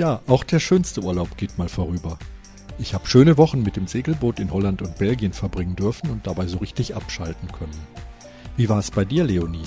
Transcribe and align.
Tja, 0.00 0.22
auch 0.28 0.44
der 0.44 0.60
schönste 0.60 1.02
Urlaub 1.02 1.36
geht 1.36 1.58
mal 1.58 1.68
vorüber. 1.68 2.18
Ich 2.78 2.94
habe 2.94 3.06
schöne 3.06 3.36
Wochen 3.36 3.62
mit 3.62 3.76
dem 3.76 3.86
Segelboot 3.86 4.40
in 4.40 4.50
Holland 4.50 4.80
und 4.80 4.96
Belgien 4.96 5.34
verbringen 5.34 5.76
dürfen 5.76 6.08
und 6.08 6.26
dabei 6.26 6.46
so 6.46 6.56
richtig 6.56 6.96
abschalten 6.96 7.52
können. 7.52 7.78
Wie 8.56 8.70
war 8.70 8.78
es 8.78 8.90
bei 8.90 9.04
dir, 9.04 9.24
Leonie? 9.24 9.66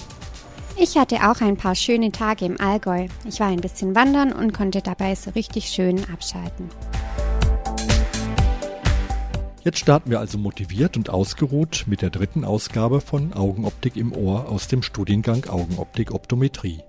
Ich 0.75 0.97
hatte 0.97 1.17
auch 1.17 1.39
ein 1.41 1.55
paar 1.55 1.75
schöne 1.75 2.11
Tage 2.11 2.45
im 2.45 2.59
Allgäu. 2.59 3.09
Ich 3.29 3.39
war 3.39 3.49
ein 3.49 3.61
bisschen 3.61 3.93
wandern 3.93 4.31
und 4.31 4.53
konnte 4.55 4.81
dabei 4.81 5.13
so 5.13 5.29
richtig 5.29 5.67
schön 5.67 6.03
abschalten. 6.11 6.67
Jetzt 9.63 9.77
starten 9.77 10.09
wir 10.09 10.19
also 10.19 10.39
motiviert 10.39 10.97
und 10.97 11.11
ausgeruht 11.11 11.83
mit 11.85 12.01
der 12.01 12.09
dritten 12.09 12.43
Ausgabe 12.43 13.01
von 13.01 13.33
Augenoptik 13.33 13.97
im 13.97 14.11
Ohr 14.11 14.49
aus 14.49 14.67
dem 14.67 14.81
Studiengang 14.81 15.45
Augenoptik 15.45 16.11
Optometrie. 16.11 16.81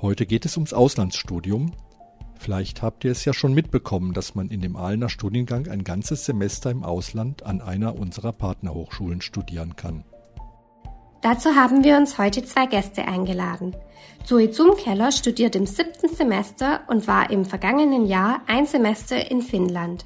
Heute 0.00 0.24
geht 0.24 0.46
es 0.46 0.56
ums 0.56 0.72
Auslandsstudium 0.72 1.72
Vielleicht 2.38 2.82
habt 2.82 3.04
ihr 3.04 3.12
es 3.12 3.24
ja 3.24 3.32
schon 3.32 3.54
mitbekommen, 3.54 4.12
dass 4.12 4.34
man 4.34 4.48
in 4.48 4.60
dem 4.60 4.76
Aalener 4.76 5.08
Studiengang 5.08 5.68
ein 5.68 5.84
ganzes 5.84 6.24
Semester 6.24 6.70
im 6.70 6.82
Ausland 6.82 7.44
an 7.44 7.60
einer 7.60 7.98
unserer 7.98 8.32
Partnerhochschulen 8.32 9.20
studieren 9.20 9.76
kann. 9.76 10.04
Dazu 11.22 11.54
haben 11.54 11.84
wir 11.84 11.96
uns 11.96 12.18
heute 12.18 12.44
zwei 12.44 12.66
Gäste 12.66 13.08
eingeladen. 13.08 13.74
Zoe 14.24 14.50
Zumkeller 14.50 15.10
studiert 15.10 15.56
im 15.56 15.64
siebten 15.64 16.14
Semester 16.14 16.80
und 16.86 17.08
war 17.08 17.30
im 17.30 17.46
vergangenen 17.46 18.06
Jahr 18.06 18.42
ein 18.46 18.66
Semester 18.66 19.30
in 19.30 19.40
Finnland. 19.40 20.04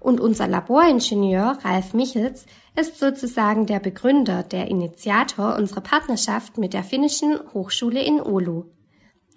Und 0.00 0.20
unser 0.20 0.48
Laboringenieur 0.48 1.58
Ralf 1.62 1.94
Michels 1.94 2.46
ist 2.74 2.98
sozusagen 2.98 3.66
der 3.66 3.78
Begründer, 3.78 4.42
der 4.42 4.68
Initiator 4.68 5.56
unserer 5.56 5.82
Partnerschaft 5.82 6.58
mit 6.58 6.74
der 6.74 6.82
finnischen 6.82 7.38
Hochschule 7.54 8.02
in 8.04 8.20
Oulu. 8.20 8.64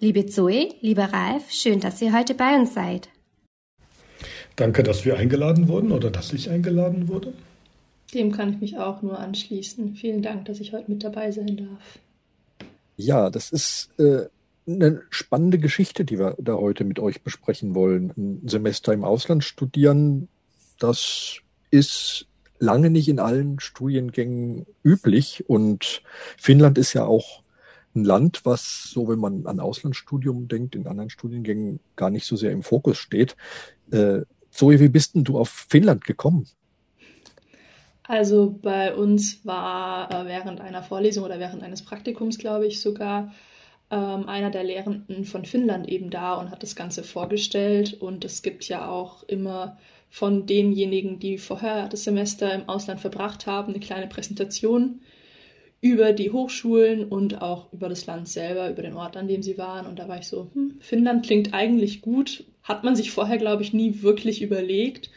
Liebe 0.02 0.24
Zoe, 0.24 0.70
lieber 0.80 1.12
Ralf, 1.12 1.50
schön, 1.50 1.78
dass 1.78 2.00
ihr 2.00 2.14
heute 2.16 2.34
bei 2.34 2.56
uns 2.58 2.72
seid. 2.72 3.10
Danke, 4.56 4.82
dass 4.82 5.04
wir 5.04 5.18
eingeladen 5.18 5.68
wurden 5.68 5.92
oder 5.92 6.10
dass 6.10 6.32
ich 6.32 6.48
eingeladen 6.48 7.06
wurde. 7.08 7.34
Dem 8.14 8.32
kann 8.32 8.54
ich 8.54 8.60
mich 8.62 8.78
auch 8.78 9.02
nur 9.02 9.18
anschließen. 9.18 9.96
Vielen 9.96 10.22
Dank, 10.22 10.46
dass 10.46 10.58
ich 10.58 10.72
heute 10.72 10.90
mit 10.90 11.04
dabei 11.04 11.30
sein 11.32 11.54
darf. 11.58 11.98
Ja, 12.96 13.28
das 13.28 13.52
ist 13.52 13.90
äh, 13.98 14.22
eine 14.66 15.02
spannende 15.10 15.58
Geschichte, 15.58 16.06
die 16.06 16.18
wir 16.18 16.34
da 16.38 16.54
heute 16.54 16.84
mit 16.84 16.98
euch 16.98 17.20
besprechen 17.20 17.74
wollen. 17.74 18.14
Ein 18.16 18.48
Semester 18.48 18.94
im 18.94 19.04
Ausland 19.04 19.44
studieren, 19.44 20.28
das 20.78 21.40
ist 21.70 22.26
lange 22.58 22.88
nicht 22.88 23.10
in 23.10 23.18
allen 23.18 23.60
Studiengängen 23.60 24.64
üblich 24.82 25.44
und 25.46 26.00
Finnland 26.38 26.78
ist 26.78 26.94
ja 26.94 27.04
auch 27.04 27.42
ein 27.94 28.04
Land, 28.04 28.44
was 28.44 28.84
so, 28.84 29.08
wenn 29.08 29.18
man 29.18 29.46
an 29.46 29.60
Auslandsstudium 29.60 30.48
denkt, 30.48 30.74
in 30.74 30.86
anderen 30.86 31.10
Studiengängen 31.10 31.80
gar 31.96 32.10
nicht 32.10 32.26
so 32.26 32.36
sehr 32.36 32.52
im 32.52 32.62
Fokus 32.62 32.98
steht. 32.98 33.36
Äh, 33.90 34.22
Zoe, 34.50 34.80
wie 34.80 34.88
bist 34.88 35.14
denn 35.14 35.24
du 35.24 35.38
auf 35.38 35.48
Finnland 35.48 36.04
gekommen? 36.04 36.46
Also 38.04 38.58
bei 38.60 38.94
uns 38.94 39.44
war 39.46 40.10
äh, 40.10 40.26
während 40.26 40.60
einer 40.60 40.82
Vorlesung 40.82 41.24
oder 41.24 41.38
während 41.38 41.62
eines 41.62 41.84
Praktikums, 41.84 42.38
glaube 42.38 42.66
ich, 42.66 42.80
sogar 42.80 43.32
ähm, 43.90 44.28
einer 44.28 44.50
der 44.50 44.64
Lehrenden 44.64 45.24
von 45.24 45.44
Finnland 45.44 45.88
eben 45.88 46.10
da 46.10 46.34
und 46.34 46.50
hat 46.50 46.62
das 46.62 46.74
Ganze 46.74 47.04
vorgestellt. 47.04 47.94
Und 47.94 48.24
es 48.24 48.42
gibt 48.42 48.64
ja 48.64 48.88
auch 48.88 49.22
immer 49.24 49.78
von 50.08 50.46
denjenigen, 50.46 51.20
die 51.20 51.38
vorher 51.38 51.88
das 51.88 52.04
Semester 52.04 52.52
im 52.52 52.68
Ausland 52.68 53.00
verbracht 53.00 53.46
haben, 53.46 53.72
eine 53.72 53.80
kleine 53.80 54.08
Präsentation 54.08 55.02
über 55.80 56.12
die 56.12 56.30
Hochschulen 56.30 57.04
und 57.08 57.40
auch 57.40 57.72
über 57.72 57.88
das 57.88 58.04
Land 58.06 58.28
selber, 58.28 58.70
über 58.70 58.82
den 58.82 58.94
Ort, 58.94 59.16
an 59.16 59.28
dem 59.28 59.42
sie 59.42 59.56
waren. 59.56 59.86
Und 59.86 59.98
da 59.98 60.08
war 60.08 60.18
ich 60.18 60.26
so, 60.26 60.50
hm, 60.52 60.74
Finnland 60.80 61.24
klingt 61.24 61.54
eigentlich 61.54 62.02
gut. 62.02 62.44
Hat 62.62 62.84
man 62.84 62.96
sich 62.96 63.10
vorher, 63.10 63.38
glaube 63.38 63.62
ich, 63.62 63.72
nie 63.72 64.02
wirklich 64.02 64.42
überlegt. 64.42 65.10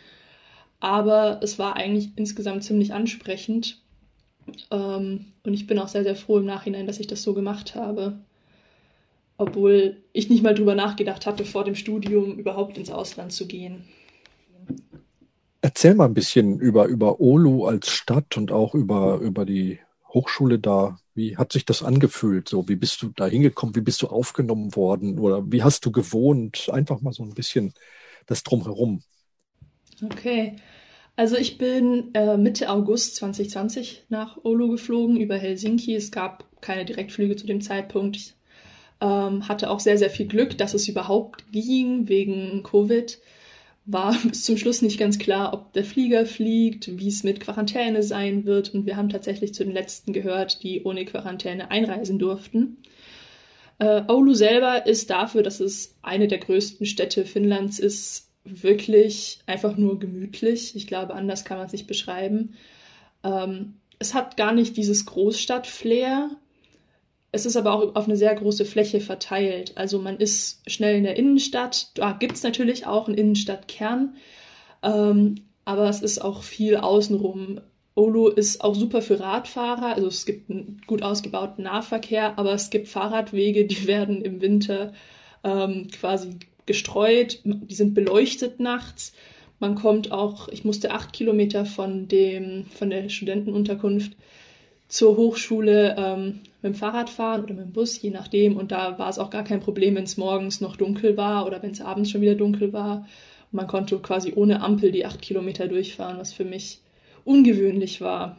Aber 0.79 1.39
es 1.43 1.59
war 1.59 1.75
eigentlich 1.75 2.09
insgesamt 2.15 2.63
ziemlich 2.63 2.93
ansprechend. 2.93 3.81
Ähm, 4.71 5.25
und 5.43 5.53
ich 5.53 5.67
bin 5.67 5.79
auch 5.79 5.89
sehr, 5.89 6.03
sehr 6.03 6.15
froh 6.15 6.37
im 6.37 6.45
Nachhinein, 6.45 6.87
dass 6.87 6.99
ich 6.99 7.07
das 7.07 7.23
so 7.23 7.33
gemacht 7.33 7.75
habe. 7.75 8.19
Obwohl 9.37 9.97
ich 10.13 10.29
nicht 10.29 10.43
mal 10.43 10.55
drüber 10.55 10.75
nachgedacht 10.75 11.25
hatte, 11.25 11.43
vor 11.43 11.65
dem 11.65 11.75
Studium 11.75 12.37
überhaupt 12.37 12.77
ins 12.77 12.89
Ausland 12.89 13.33
zu 13.33 13.47
gehen. 13.47 13.83
Erzähl 15.61 15.95
mal 15.95 16.05
ein 16.05 16.13
bisschen 16.13 16.59
über, 16.59 16.85
über 16.85 17.19
Oulu 17.19 17.65
als 17.65 17.89
Stadt 17.89 18.37
und 18.37 18.51
auch 18.51 18.75
über, 18.75 19.19
über 19.19 19.45
die 19.45 19.79
Hochschule 20.13 20.59
da? 20.59 20.97
Wie 21.15 21.37
hat 21.37 21.51
sich 21.51 21.65
das 21.65 21.83
angefühlt? 21.83 22.49
So, 22.49 22.67
wie 22.67 22.75
bist 22.75 23.01
du 23.01 23.09
da 23.15 23.25
hingekommen? 23.25 23.75
Wie 23.75 23.81
bist 23.81 24.01
du 24.01 24.07
aufgenommen 24.07 24.75
worden? 24.75 25.19
Oder 25.19 25.51
wie 25.51 25.63
hast 25.63 25.85
du 25.85 25.91
gewohnt? 25.91 26.69
Einfach 26.71 27.01
mal 27.01 27.13
so 27.13 27.23
ein 27.23 27.33
bisschen 27.33 27.73
das 28.25 28.43
Drumherum. 28.43 29.03
Okay. 30.03 30.55
Also 31.15 31.37
ich 31.37 31.57
bin 31.59 32.13
äh, 32.15 32.37
Mitte 32.37 32.69
August 32.69 33.17
2020 33.17 34.05
nach 34.09 34.43
Oulu 34.43 34.69
geflogen 34.69 35.17
über 35.17 35.37
Helsinki. 35.37 35.95
Es 35.95 36.11
gab 36.11 36.45
keine 36.61 36.85
Direktflüge 36.85 37.35
zu 37.35 37.45
dem 37.45 37.61
Zeitpunkt. 37.61 38.15
Ich 38.15 38.33
ähm, 38.99 39.47
hatte 39.47 39.69
auch 39.69 39.79
sehr, 39.79 39.97
sehr 39.97 40.09
viel 40.09 40.27
Glück, 40.27 40.57
dass 40.57 40.73
es 40.73 40.87
überhaupt 40.87 41.51
ging 41.51 42.07
wegen 42.07 42.63
Covid 42.63 43.19
war 43.85 44.17
bis 44.27 44.43
zum 44.43 44.57
Schluss 44.57 44.81
nicht 44.81 44.99
ganz 44.99 45.19
klar, 45.19 45.53
ob 45.53 45.73
der 45.73 45.83
Flieger 45.83 46.25
fliegt, 46.25 46.97
wie 46.99 47.07
es 47.07 47.23
mit 47.23 47.39
Quarantäne 47.39 48.03
sein 48.03 48.45
wird. 48.45 48.73
Und 48.73 48.85
wir 48.85 48.97
haben 48.97 49.09
tatsächlich 49.09 49.53
zu 49.53 49.63
den 49.63 49.73
letzten 49.73 50.13
gehört, 50.13 50.63
die 50.63 50.83
ohne 50.83 51.05
Quarantäne 51.05 51.71
einreisen 51.71 52.19
durften. 52.19 52.77
Äh, 53.79 54.03
Oulu 54.07 54.33
selber 54.33 54.85
ist 54.85 55.09
dafür, 55.09 55.43
dass 55.43 55.59
es 55.59 55.95
eine 56.01 56.27
der 56.27 56.39
größten 56.39 56.85
Städte 56.85 57.25
Finnlands 57.25 57.79
ist, 57.79 58.29
wirklich 58.45 59.39
einfach 59.45 59.77
nur 59.77 59.99
gemütlich. 59.99 60.75
Ich 60.75 60.87
glaube, 60.87 61.13
anders 61.13 61.45
kann 61.45 61.57
man 61.57 61.67
es 61.67 61.73
nicht 61.73 61.87
beschreiben. 61.87 62.55
Ähm, 63.23 63.75
es 63.99 64.13
hat 64.13 64.37
gar 64.37 64.53
nicht 64.53 64.75
dieses 64.75 65.05
Großstadt-Flair, 65.05 66.31
es 67.33 67.47
ist 67.47 67.57
aber 67.57 67.73
auch 67.73 67.95
auf 67.95 68.05
eine 68.05 68.15
sehr 68.15 68.33
große 68.35 68.63
Fläche 68.63 69.01
verteilt. 69.01 69.73
Also 69.75 69.97
man 69.97 70.17
ist 70.17 70.61
schnell 70.69 70.97
in 70.97 71.03
der 71.03 71.17
Innenstadt. 71.17 71.87
Da 71.95 72.11
gibt 72.11 72.33
es 72.33 72.43
natürlich 72.43 72.85
auch 72.85 73.07
einen 73.07 73.17
Innenstadtkern. 73.17 74.15
Ähm, 74.83 75.35
aber 75.65 75.89
es 75.89 76.03
ist 76.03 76.19
auch 76.19 76.43
viel 76.43 76.77
außenrum. 76.77 77.59
Olo 77.95 78.27
ist 78.27 78.63
auch 78.63 78.75
super 78.75 79.01
für 79.01 79.19
Radfahrer. 79.19 79.95
Also 79.95 80.09
es 80.09 80.27
gibt 80.27 80.51
einen 80.51 80.79
gut 80.85 81.01
ausgebauten 81.01 81.63
Nahverkehr, 81.63 82.37
aber 82.37 82.53
es 82.53 82.69
gibt 82.69 82.87
Fahrradwege, 82.87 83.65
die 83.65 83.87
werden 83.87 84.21
im 84.21 84.39
Winter 84.39 84.93
ähm, 85.43 85.87
quasi 85.91 86.37
gestreut. 86.67 87.39
Die 87.43 87.75
sind 87.75 87.95
beleuchtet 87.95 88.59
nachts. 88.59 89.11
Man 89.57 89.73
kommt 89.73 90.11
auch, 90.11 90.49
ich 90.49 90.65
musste 90.65 90.91
acht 90.91 91.13
Kilometer 91.13 91.65
von 91.65 92.07
dem, 92.07 92.67
von 92.67 92.91
der 92.91 93.09
Studentenunterkunft 93.09 94.11
zur 94.87 95.17
Hochschule 95.17 95.95
ähm, 95.97 96.41
mit 96.63 96.73
dem 96.73 96.75
Fahrrad 96.75 97.09
fahren 97.09 97.43
oder 97.43 97.53
mit 97.53 97.65
dem 97.65 97.73
Bus, 97.73 98.01
je 98.01 98.09
nachdem. 98.09 98.55
Und 98.57 98.71
da 98.71 98.97
war 98.97 99.09
es 99.09 99.19
auch 99.19 99.29
gar 99.29 99.43
kein 99.43 99.59
Problem, 99.59 99.95
wenn 99.95 100.05
es 100.05 100.17
morgens 100.17 100.61
noch 100.61 100.77
dunkel 100.77 101.17
war 101.17 101.45
oder 101.45 101.61
wenn 101.61 101.71
es 101.71 101.81
abends 101.81 102.09
schon 102.09 102.21
wieder 102.21 102.35
dunkel 102.35 102.71
war. 102.71 103.05
Und 103.51 103.57
man 103.57 103.67
konnte 103.67 103.99
quasi 103.99 104.33
ohne 104.35 104.61
Ampel 104.61 104.91
die 104.91 105.05
acht 105.05 105.21
Kilometer 105.21 105.67
durchfahren, 105.67 106.17
was 106.17 106.33
für 106.33 106.45
mich 106.45 106.79
ungewöhnlich 107.25 107.99
war. 107.99 108.37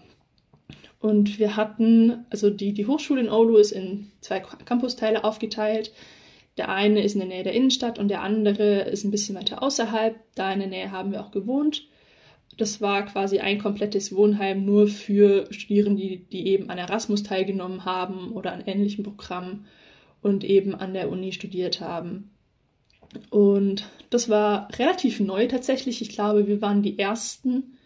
Und 1.01 1.39
wir 1.39 1.57
hatten, 1.57 2.25
also 2.31 2.49
die, 2.49 2.73
die 2.73 2.87
Hochschule 2.87 3.21
in 3.21 3.29
Oulu 3.29 3.59
ist 3.59 3.73
in 3.73 4.11
zwei 4.23 4.41
Campusteile 4.41 5.23
aufgeteilt. 5.23 5.93
Der 6.57 6.71
eine 6.71 7.03
ist 7.03 7.13
in 7.13 7.21
der 7.21 7.29
Nähe 7.29 7.43
der 7.43 7.53
Innenstadt 7.53 7.99
und 7.99 8.09
der 8.09 8.23
andere 8.23 8.83
ist 8.83 9.05
ein 9.05 9.11
bisschen 9.11 9.37
weiter 9.37 9.63
außerhalb. 9.63 10.17
Da 10.35 10.51
in 10.51 10.61
der 10.61 10.69
Nähe 10.69 10.91
haben 10.93 11.13
wir 11.13 11.21
auch 11.21 11.31
gewohnt. 11.31 11.87
Das 12.57 12.81
war 12.81 13.05
quasi 13.05 13.41
ein 13.41 13.59
komplettes 13.59 14.15
Wohnheim 14.15 14.65
nur 14.65 14.87
für 14.87 15.47
Studierende, 15.51 16.01
die, 16.01 16.25
die 16.25 16.47
eben 16.49 16.71
an 16.71 16.79
Erasmus 16.79 17.23
teilgenommen 17.23 17.85
haben 17.85 18.33
oder 18.33 18.53
an 18.53 18.63
ähnlichen 18.65 19.03
Programmen 19.03 19.67
und 20.23 20.45
eben 20.45 20.75
an 20.75 20.95
der 20.95 21.11
Uni 21.11 21.33
studiert 21.33 21.81
haben. 21.81 22.31
Und 23.31 23.89
das 24.11 24.29
war 24.29 24.69
relativ 24.79 25.21
neu 25.21 25.47
tatsächlich. 25.47 26.01
Ich 26.01 26.11
glaube, 26.11 26.47
wir 26.47 26.61
waren 26.63 26.83
die 26.83 26.99
Ersten, 26.99 27.77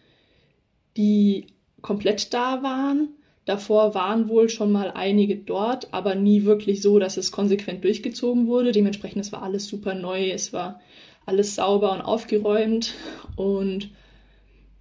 die 0.97 1.47
komplett 1.81 2.33
da 2.33 2.63
waren. 2.63 3.09
Davor 3.45 3.95
waren 3.95 4.29
wohl 4.29 4.49
schon 4.49 4.71
mal 4.71 4.91
einige 4.91 5.35
dort, 5.35 5.93
aber 5.93 6.13
nie 6.13 6.45
wirklich 6.45 6.81
so, 6.81 6.99
dass 6.99 7.17
es 7.17 7.31
konsequent 7.31 7.83
durchgezogen 7.83 8.47
wurde. 8.47 8.71
Dementsprechend, 8.71 9.21
es 9.21 9.31
war 9.31 9.41
alles 9.41 9.67
super 9.67 9.95
neu. 9.95 10.29
Es 10.29 10.53
war 10.53 10.79
alles 11.25 11.55
sauber 11.55 11.93
und 11.93 12.01
aufgeräumt 12.01 12.93
und 13.35 13.89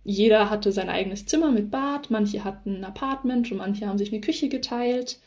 jeder 0.08 0.48
hatte 0.48 0.72
sein 0.72 0.88
eigenes 0.88 1.26
Zimmer 1.26 1.50
mit 1.50 1.70
Bad, 1.70 2.10
manche 2.10 2.42
hatten 2.42 2.76
ein 2.76 2.84
Apartment 2.84 3.52
und 3.52 3.58
manche 3.58 3.86
haben 3.86 3.98
sich 3.98 4.10
eine 4.10 4.22
Küche 4.22 4.48
geteilt. 4.48 5.18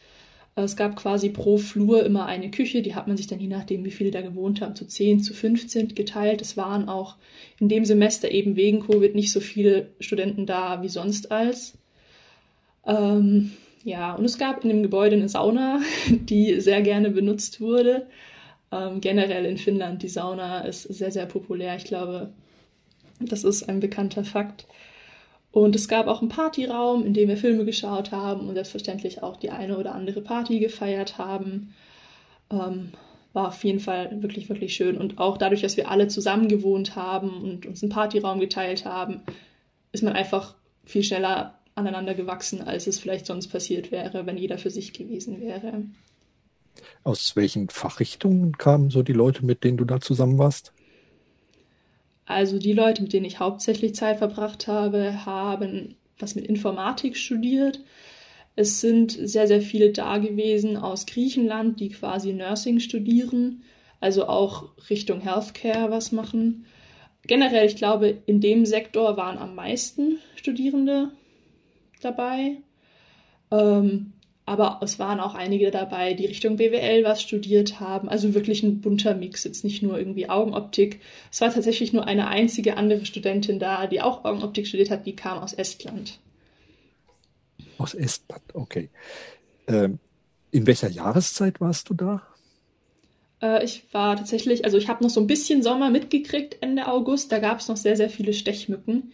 Es 0.56 0.76
gab 0.76 0.96
quasi 0.96 1.30
pro 1.30 1.58
Flur 1.58 2.04
immer 2.04 2.26
eine 2.26 2.50
Küche, 2.50 2.82
die 2.82 2.96
hat 2.96 3.08
man 3.08 3.16
sich 3.16 3.28
dann 3.28 3.40
je 3.40 3.48
nachdem, 3.48 3.86
wie 3.86 3.92
viele 3.92 4.10
da 4.10 4.22
gewohnt 4.22 4.60
haben, 4.60 4.76
zu 4.76 4.88
10, 4.88 5.22
zu 5.22 5.36
15 5.36 5.94
geteilt. 5.94 6.42
Es 6.42 6.58
waren 6.58 6.90
auch 6.90 7.18
in 7.60 7.70
dem 7.70 7.86
Semester 7.86 8.32
eben 8.32 8.56
wegen 8.56 8.80
Covid 8.80 9.14
nicht 9.14 9.32
so 9.32 9.40
viele 9.40 9.90
Studenten 10.00 10.48
da 10.48 10.82
wie 10.82 10.90
sonst 10.90 11.32
als. 11.32 11.78
Ähm, 12.88 13.52
ja, 13.84 14.16
und 14.16 14.26
es 14.26 14.40
gab 14.40 14.64
in 14.64 14.70
dem 14.70 14.82
Gebäude 14.82 15.16
eine 15.16 15.30
Sauna, 15.30 15.80
die 16.10 16.60
sehr 16.60 16.82
gerne 16.82 17.12
benutzt 17.12 17.62
wurde. 17.62 18.08
Ähm, 18.72 19.00
generell 19.00 19.46
in 19.46 19.60
Finnland, 19.60 20.02
die 20.02 20.10
Sauna 20.10 20.62
ist 20.62 20.84
sehr, 20.84 21.12
sehr 21.12 21.28
populär. 21.28 21.76
Ich 21.76 21.86
glaube, 21.86 22.34
das 23.26 23.44
ist 23.44 23.68
ein 23.68 23.80
bekannter 23.80 24.24
Fakt. 24.24 24.66
Und 25.52 25.76
es 25.76 25.88
gab 25.88 26.08
auch 26.08 26.22
einen 26.22 26.30
Partyraum, 26.30 27.06
in 27.06 27.14
dem 27.14 27.28
wir 27.28 27.38
Filme 27.38 27.66
geschaut 27.66 28.12
haben 28.12 28.48
und 28.48 28.54
selbstverständlich 28.54 29.22
auch 29.22 29.36
die 29.36 29.52
eine 29.52 29.78
oder 29.78 29.94
andere 29.94 30.22
Party 30.22 30.60
gefeiert 30.60 31.18
haben. 31.18 31.74
Ähm, 32.50 32.92
war 33.34 33.50
auf 33.50 33.64
jeden 33.64 33.80
Fall 33.80 34.22
wirklich, 34.22 34.50
wirklich 34.50 34.74
schön. 34.76 34.98
Und 34.98 35.18
auch 35.18 35.38
dadurch, 35.38 35.62
dass 35.62 35.78
wir 35.78 35.90
alle 35.90 36.08
zusammen 36.08 36.48
gewohnt 36.48 36.96
haben 36.96 37.42
und 37.42 37.66
uns 37.66 37.82
einen 37.82 37.92
Partyraum 37.92 38.40
geteilt 38.40 38.86
haben, 38.86 39.22
ist 39.92 40.04
man 40.04 40.14
einfach 40.14 40.56
viel 40.86 41.04
schneller 41.04 41.60
aneinander 41.76 42.14
gewachsen, 42.14 42.62
als 42.62 42.88
es 42.88 43.00
vielleicht 43.00 43.26
sonst 43.26 43.48
passiert 43.48 43.92
wäre, 43.92 44.26
wenn 44.26 44.38
jeder 44.38 44.58
für 44.58 44.70
sich 44.70 44.94
gewesen 44.94 45.40
wäre. 45.40 45.84
Aus 47.04 47.36
welchen 47.36 47.70
Fachrichtungen 47.70 48.58
kamen 48.58 48.90
so 48.90 49.04
die 49.04 49.14
Leute, 49.14 49.46
mit 49.46 49.64
denen 49.64 49.78
du 49.78 49.86
da 49.86 50.00
zusammen 50.00 50.38
warst? 50.38 50.74
Also 52.26 52.60
die 52.60 52.74
Leute, 52.74 53.02
mit 53.02 53.14
denen 53.14 53.26
ich 53.26 53.40
hauptsächlich 53.40 53.96
Zeit 53.96 54.18
verbracht 54.18 54.68
habe, 54.68 55.26
haben 55.26 55.96
was 56.20 56.36
mit 56.36 56.46
Informatik 56.48 57.18
studiert. 57.18 57.80
Es 58.56 58.82
sind 58.82 59.12
sehr, 59.12 59.48
sehr 59.48 59.62
viele 59.62 59.92
da 59.92 60.18
gewesen 60.18 60.78
aus 60.78 61.06
Griechenland, 61.06 61.80
die 61.80 61.90
quasi 61.90 62.34
Nursing 62.34 62.80
studieren, 62.80 63.64
also 64.00 64.28
auch 64.28 64.70
Richtung 64.90 65.22
Healthcare 65.22 65.90
was 65.90 66.12
machen. 66.12 66.66
Generell, 67.28 67.66
ich 67.66 67.76
glaube, 67.76 68.18
in 68.26 68.42
dem 68.42 68.66
Sektor 68.66 69.16
waren 69.16 69.38
am 69.38 69.56
meisten 69.56 70.18
Studierende 70.36 71.12
dabei. 72.02 72.58
Ähm, 73.52 74.14
aber 74.52 74.82
es 74.84 75.00
waren 75.00 75.22
auch 75.22 75.34
einige 75.34 75.72
dabei, 75.72 76.14
die 76.14 76.26
Richtung 76.26 76.58
BWL 76.58 77.06
was 77.06 77.22
studiert 77.22 77.80
haben. 77.80 78.10
Also 78.10 78.34
wirklich 78.34 78.64
ein 78.64 78.82
bunter 78.82 79.16
Mix, 79.16 79.46
jetzt 79.46 79.64
nicht 79.64 79.82
nur 79.82 79.98
irgendwie 79.98 80.30
Augenoptik. 80.30 81.00
Es 81.32 81.40
war 81.40 81.54
tatsächlich 81.54 81.94
nur 81.94 82.06
eine 82.06 82.28
einzige 82.28 82.76
andere 82.76 83.06
Studentin 83.06 83.60
da, 83.60 83.88
die 83.88 84.02
auch 84.02 84.26
Augenoptik 84.26 84.68
studiert 84.68 84.90
hat, 84.90 85.06
die 85.06 85.16
kam 85.16 85.38
aus 85.40 85.54
Estland. 85.54 86.20
Aus 87.78 87.94
Estland, 87.94 88.44
okay. 88.54 88.90
Ähm, 89.70 90.00
in 90.52 90.68
welcher 90.68 90.90
Jahreszeit 90.90 91.62
warst 91.62 91.90
du 91.90 91.94
da? 91.94 92.22
Äh, 93.42 93.64
ich 93.64 93.86
war 93.94 94.18
tatsächlich, 94.18 94.66
also 94.66 94.78
ich 94.78 94.90
habe 94.90 95.02
noch 95.02 95.10
so 95.10 95.22
ein 95.22 95.28
bisschen 95.28 95.64
Sommer 95.64 95.90
mitgekriegt 95.90 96.58
Ende 96.60 96.90
August. 96.90 97.32
Da 97.32 97.40
gab 97.40 97.62
es 97.62 97.70
noch 97.70 97.78
sehr, 97.78 97.96
sehr 97.96 98.10
viele 98.10 98.34
Stechmücken. 98.34 99.14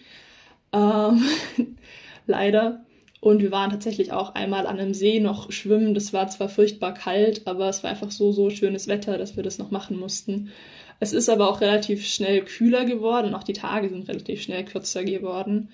Ähm, 0.73 1.21
leider. 2.25 2.86
Und 3.19 3.41
wir 3.41 3.51
waren 3.51 3.71
tatsächlich 3.71 4.11
auch 4.11 4.35
einmal 4.35 4.67
an 4.67 4.79
einem 4.79 4.93
See 4.93 5.19
noch 5.19 5.51
schwimmen. 5.51 5.93
Das 5.93 6.13
war 6.13 6.27
zwar 6.27 6.49
furchtbar 6.49 6.93
kalt, 6.93 7.47
aber 7.47 7.67
es 7.67 7.83
war 7.83 7.89
einfach 7.89 8.11
so, 8.11 8.31
so 8.31 8.49
schönes 8.49 8.87
Wetter, 8.87 9.17
dass 9.17 9.35
wir 9.35 9.43
das 9.43 9.57
noch 9.57 9.71
machen 9.71 9.97
mussten. 9.97 10.51
Es 10.99 11.13
ist 11.13 11.29
aber 11.29 11.49
auch 11.49 11.61
relativ 11.61 12.05
schnell 12.05 12.43
kühler 12.43 12.85
geworden. 12.85 13.33
Auch 13.33 13.43
die 13.43 13.53
Tage 13.53 13.89
sind 13.89 14.07
relativ 14.07 14.41
schnell 14.41 14.65
kürzer 14.65 15.03
geworden. 15.03 15.69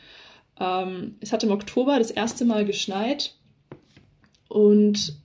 Ähm, 0.60 1.16
es 1.20 1.34
hat 1.34 1.44
im 1.44 1.52
Oktober 1.52 1.98
das 1.98 2.12
erste 2.12 2.46
Mal 2.46 2.66
geschneit. 2.66 3.36
Und 4.48 5.18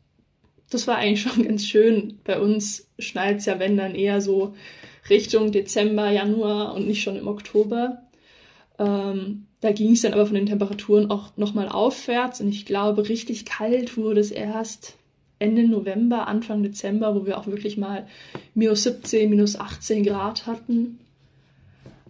das 0.70 0.86
war 0.86 0.96
eigentlich 0.96 1.22
schon 1.32 1.44
ganz 1.44 1.66
schön. 1.66 2.20
Bei 2.24 2.40
uns 2.40 2.90
schneit 2.98 3.38
es 3.38 3.46
ja, 3.46 3.58
wenn 3.58 3.76
dann 3.76 3.94
eher 3.94 4.20
so 4.20 4.54
Richtung 5.10 5.52
Dezember, 5.52 6.10
Januar 6.10 6.74
und 6.74 6.86
nicht 6.86 7.02
schon 7.02 7.16
im 7.16 7.28
Oktober. 7.28 8.02
Ähm, 8.78 9.47
da 9.60 9.72
ging 9.72 9.92
es 9.92 10.02
dann 10.02 10.12
aber 10.12 10.26
von 10.26 10.34
den 10.34 10.46
Temperaturen 10.46 11.10
auch 11.10 11.36
nochmal 11.36 11.68
aufwärts 11.68 12.40
und 12.40 12.48
ich 12.48 12.64
glaube, 12.64 13.08
richtig 13.08 13.44
kalt 13.44 13.96
wurde 13.96 14.20
es 14.20 14.30
erst 14.30 14.96
Ende 15.40 15.66
November, 15.66 16.26
Anfang 16.26 16.62
Dezember, 16.62 17.14
wo 17.14 17.26
wir 17.26 17.38
auch 17.38 17.46
wirklich 17.46 17.76
mal 17.76 18.06
minus 18.54 18.84
17, 18.84 19.30
minus 19.30 19.56
18 19.56 20.04
Grad 20.04 20.46
hatten. 20.46 20.98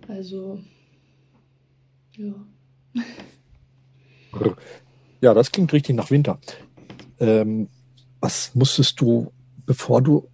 Also, 0.09 0.61
ja. 2.17 2.35
Ja, 5.21 5.35
das 5.35 5.53
klingt 5.53 5.73
richtig 5.73 5.97
nach 5.97 6.11
Winter. 6.11 6.39
Ähm, 7.19 7.69
was 8.21 8.55
musstest 8.55 9.01
du, 9.01 9.33
bevor 9.67 10.01
du 10.03 10.29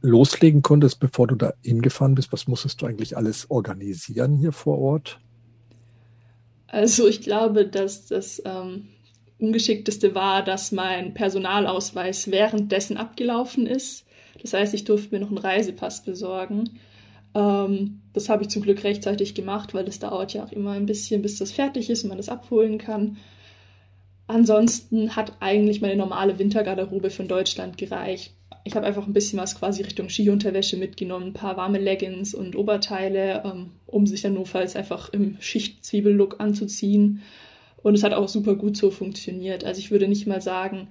loslegen 0.00 0.62
konntest, 0.62 1.00
bevor 1.00 1.26
du 1.26 1.34
da 1.34 1.54
hingefahren 1.62 2.14
bist, 2.14 2.32
was 2.32 2.46
musstest 2.46 2.80
du 2.80 2.86
eigentlich 2.86 3.16
alles 3.16 3.50
organisieren 3.50 4.36
hier 4.36 4.52
vor 4.52 4.78
Ort? 4.78 5.20
Also 6.74 7.06
ich 7.06 7.20
glaube, 7.20 7.66
dass 7.66 8.06
das 8.06 8.42
ähm, 8.44 8.88
Ungeschickteste 9.38 10.16
war, 10.16 10.42
dass 10.42 10.72
mein 10.72 11.14
Personalausweis 11.14 12.32
währenddessen 12.32 12.96
abgelaufen 12.96 13.68
ist. 13.68 14.06
Das 14.42 14.54
heißt, 14.54 14.74
ich 14.74 14.82
durfte 14.82 15.14
mir 15.14 15.20
noch 15.20 15.28
einen 15.28 15.38
Reisepass 15.38 16.02
besorgen. 16.02 16.80
Ähm, 17.32 18.00
das 18.12 18.28
habe 18.28 18.42
ich 18.42 18.48
zum 18.48 18.62
Glück 18.62 18.82
rechtzeitig 18.82 19.36
gemacht, 19.36 19.72
weil 19.72 19.86
es 19.86 20.00
dauert 20.00 20.32
ja 20.34 20.42
auch 20.42 20.50
immer 20.50 20.72
ein 20.72 20.86
bisschen, 20.86 21.22
bis 21.22 21.38
das 21.38 21.52
fertig 21.52 21.90
ist 21.90 22.02
und 22.02 22.08
man 22.08 22.18
das 22.18 22.28
abholen 22.28 22.76
kann. 22.78 23.18
Ansonsten 24.26 25.16
hat 25.16 25.34
eigentlich 25.40 25.80
meine 25.80 25.96
normale 25.96 26.38
Wintergarderobe 26.38 27.10
von 27.10 27.28
Deutschland 27.28 27.76
gereicht 27.76 28.32
ich 28.64 28.74
habe 28.74 28.86
einfach 28.86 29.06
ein 29.06 29.12
bisschen 29.12 29.38
was 29.38 29.54
quasi 29.54 29.82
Richtung 29.82 30.08
Skiunterwäsche 30.08 30.78
mitgenommen, 30.78 31.26
ein 31.26 31.32
paar 31.34 31.58
warme 31.58 31.78
Leggings 31.78 32.34
und 32.34 32.56
Oberteile, 32.56 33.42
ähm, 33.44 33.72
um 33.86 34.06
sich 34.06 34.22
dann 34.22 34.34
notfalls 34.34 34.74
einfach 34.74 35.10
im 35.10 35.36
Schichtzwiebellook 35.38 36.40
anzuziehen. 36.40 37.20
Und 37.82 37.94
es 37.94 38.02
hat 38.02 38.14
auch 38.14 38.28
super 38.28 38.54
gut 38.54 38.78
so 38.78 38.90
funktioniert. 38.90 39.64
Also 39.64 39.80
ich 39.80 39.90
würde 39.90 40.08
nicht 40.08 40.26
mal 40.26 40.40
sagen, 40.40 40.88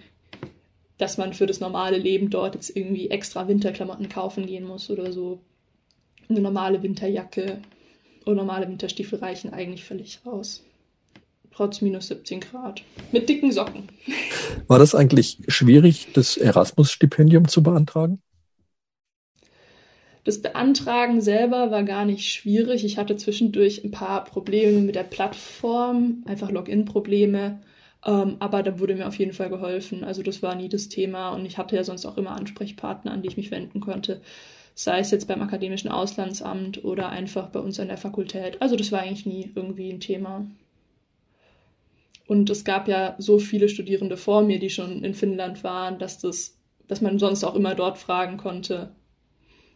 dass 0.99 1.17
man 1.17 1.33
für 1.33 1.47
das 1.47 1.59
normale 1.59 1.97
Leben 1.97 2.29
dort 2.29 2.53
jetzt 2.53 2.77
irgendwie 2.77 3.09
extra 3.09 3.47
Winterklamotten 3.47 4.07
kaufen 4.07 4.45
gehen 4.45 4.63
muss 4.63 4.91
oder 4.91 5.11
so. 5.11 5.39
Eine 6.29 6.41
normale 6.41 6.83
Winterjacke 6.83 7.57
oder 8.25 8.35
normale 8.35 8.67
Winterstiefel 8.67 9.17
reichen 9.17 9.51
eigentlich 9.51 9.83
völlig 9.83 10.19
raus 10.23 10.63
trotz 11.55 11.81
minus 11.81 12.07
17 12.07 12.39
Grad. 12.39 12.81
Mit 13.11 13.29
dicken 13.29 13.51
Socken. 13.51 13.87
War 14.67 14.79
das 14.79 14.95
eigentlich 14.95 15.37
schwierig, 15.47 16.07
das 16.13 16.37
Erasmus-Stipendium 16.37 17.47
zu 17.47 17.63
beantragen? 17.63 18.21
Das 20.23 20.41
Beantragen 20.41 21.19
selber 21.19 21.69
war 21.69 21.83
gar 21.83 22.05
nicht 22.05 22.31
schwierig. 22.31 22.85
Ich 22.85 22.97
hatte 22.97 23.17
zwischendurch 23.17 23.83
ein 23.83 23.91
paar 23.91 24.23
Probleme 24.23 24.79
mit 24.79 24.95
der 24.95 25.03
Plattform, 25.03 26.23
einfach 26.25 26.49
Login-Probleme. 26.49 27.59
Ähm, 28.05 28.37
aber 28.39 28.63
da 28.63 28.79
wurde 28.79 28.95
mir 28.95 29.07
auf 29.07 29.19
jeden 29.19 29.33
Fall 29.33 29.49
geholfen. 29.49 30.03
Also 30.03 30.23
das 30.23 30.41
war 30.41 30.55
nie 30.55 30.69
das 30.69 30.87
Thema 30.87 31.31
und 31.31 31.45
ich 31.45 31.57
hatte 31.57 31.75
ja 31.75 31.83
sonst 31.83 32.05
auch 32.05 32.17
immer 32.17 32.31
Ansprechpartner, 32.31 33.11
an 33.11 33.21
die 33.21 33.27
ich 33.27 33.37
mich 33.37 33.51
wenden 33.51 33.81
konnte. 33.81 34.21
Sei 34.75 34.99
es 34.99 35.11
jetzt 35.11 35.27
beim 35.27 35.41
Akademischen 35.41 35.89
Auslandsamt 35.89 36.83
oder 36.83 37.09
einfach 37.09 37.49
bei 37.49 37.59
uns 37.59 37.79
an 37.79 37.89
der 37.89 37.97
Fakultät. 37.97 38.61
Also 38.61 38.75
das 38.75 38.91
war 38.91 39.01
eigentlich 39.01 39.25
nie 39.25 39.51
irgendwie 39.55 39.91
ein 39.91 39.99
Thema. 39.99 40.45
Und 42.27 42.49
es 42.49 42.63
gab 42.63 42.87
ja 42.87 43.15
so 43.17 43.39
viele 43.39 43.69
Studierende 43.69 44.17
vor 44.17 44.43
mir, 44.43 44.59
die 44.59 44.69
schon 44.69 45.03
in 45.03 45.13
Finnland 45.13 45.63
waren, 45.63 45.99
dass 45.99 46.19
das, 46.19 46.57
dass 46.87 47.01
man 47.01 47.19
sonst 47.19 47.43
auch 47.43 47.55
immer 47.55 47.75
dort 47.75 47.97
fragen 47.97 48.37
konnte. 48.37 48.95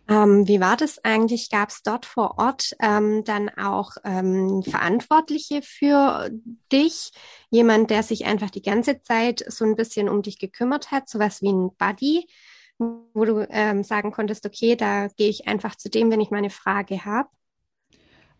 Ähm, 0.10 0.48
wie 0.48 0.62
war 0.62 0.78
das 0.78 1.04
eigentlich? 1.04 1.50
Gab 1.50 1.70
es 1.70 1.84
dort 1.84 2.06
vor 2.06 2.38
Ort 2.38 2.72
ähm, 2.80 3.26
dann 3.26 3.50
auch 3.50 3.92
ähm, 4.06 4.64
Verantwortliche 4.64 5.62
für 5.62 6.30
dich? 6.72 7.12
Jemand, 7.50 7.90
der 7.90 8.04
sich 8.04 8.26
einfach 8.26 8.50
die 8.50 8.62
ganze 8.62 9.02
Zeit 9.02 9.44
so 9.48 9.66
ein 9.66 9.76
bisschen 9.76 10.08
um 10.08 10.22
dich 10.22 10.40
gekümmert 10.40 10.92
hat, 10.92 11.10
sowas 11.10 11.42
wie 11.42 11.52
ein 11.52 11.72
Buddy, 11.78 12.26
wo 12.78 13.26
du 13.26 13.46
ähm, 13.50 13.84
sagen 13.84 14.12
konntest, 14.12 14.46
okay, 14.46 14.78
da 14.78 15.08
gehe 15.18 15.30
ich 15.30 15.48
einfach 15.48 15.76
zu 15.76 15.90
dem, 15.90 16.10
wenn 16.10 16.22
ich 16.22 16.32
mal 16.32 16.38
eine 16.38 16.52
Frage 16.52 17.04
habe? 17.04 17.28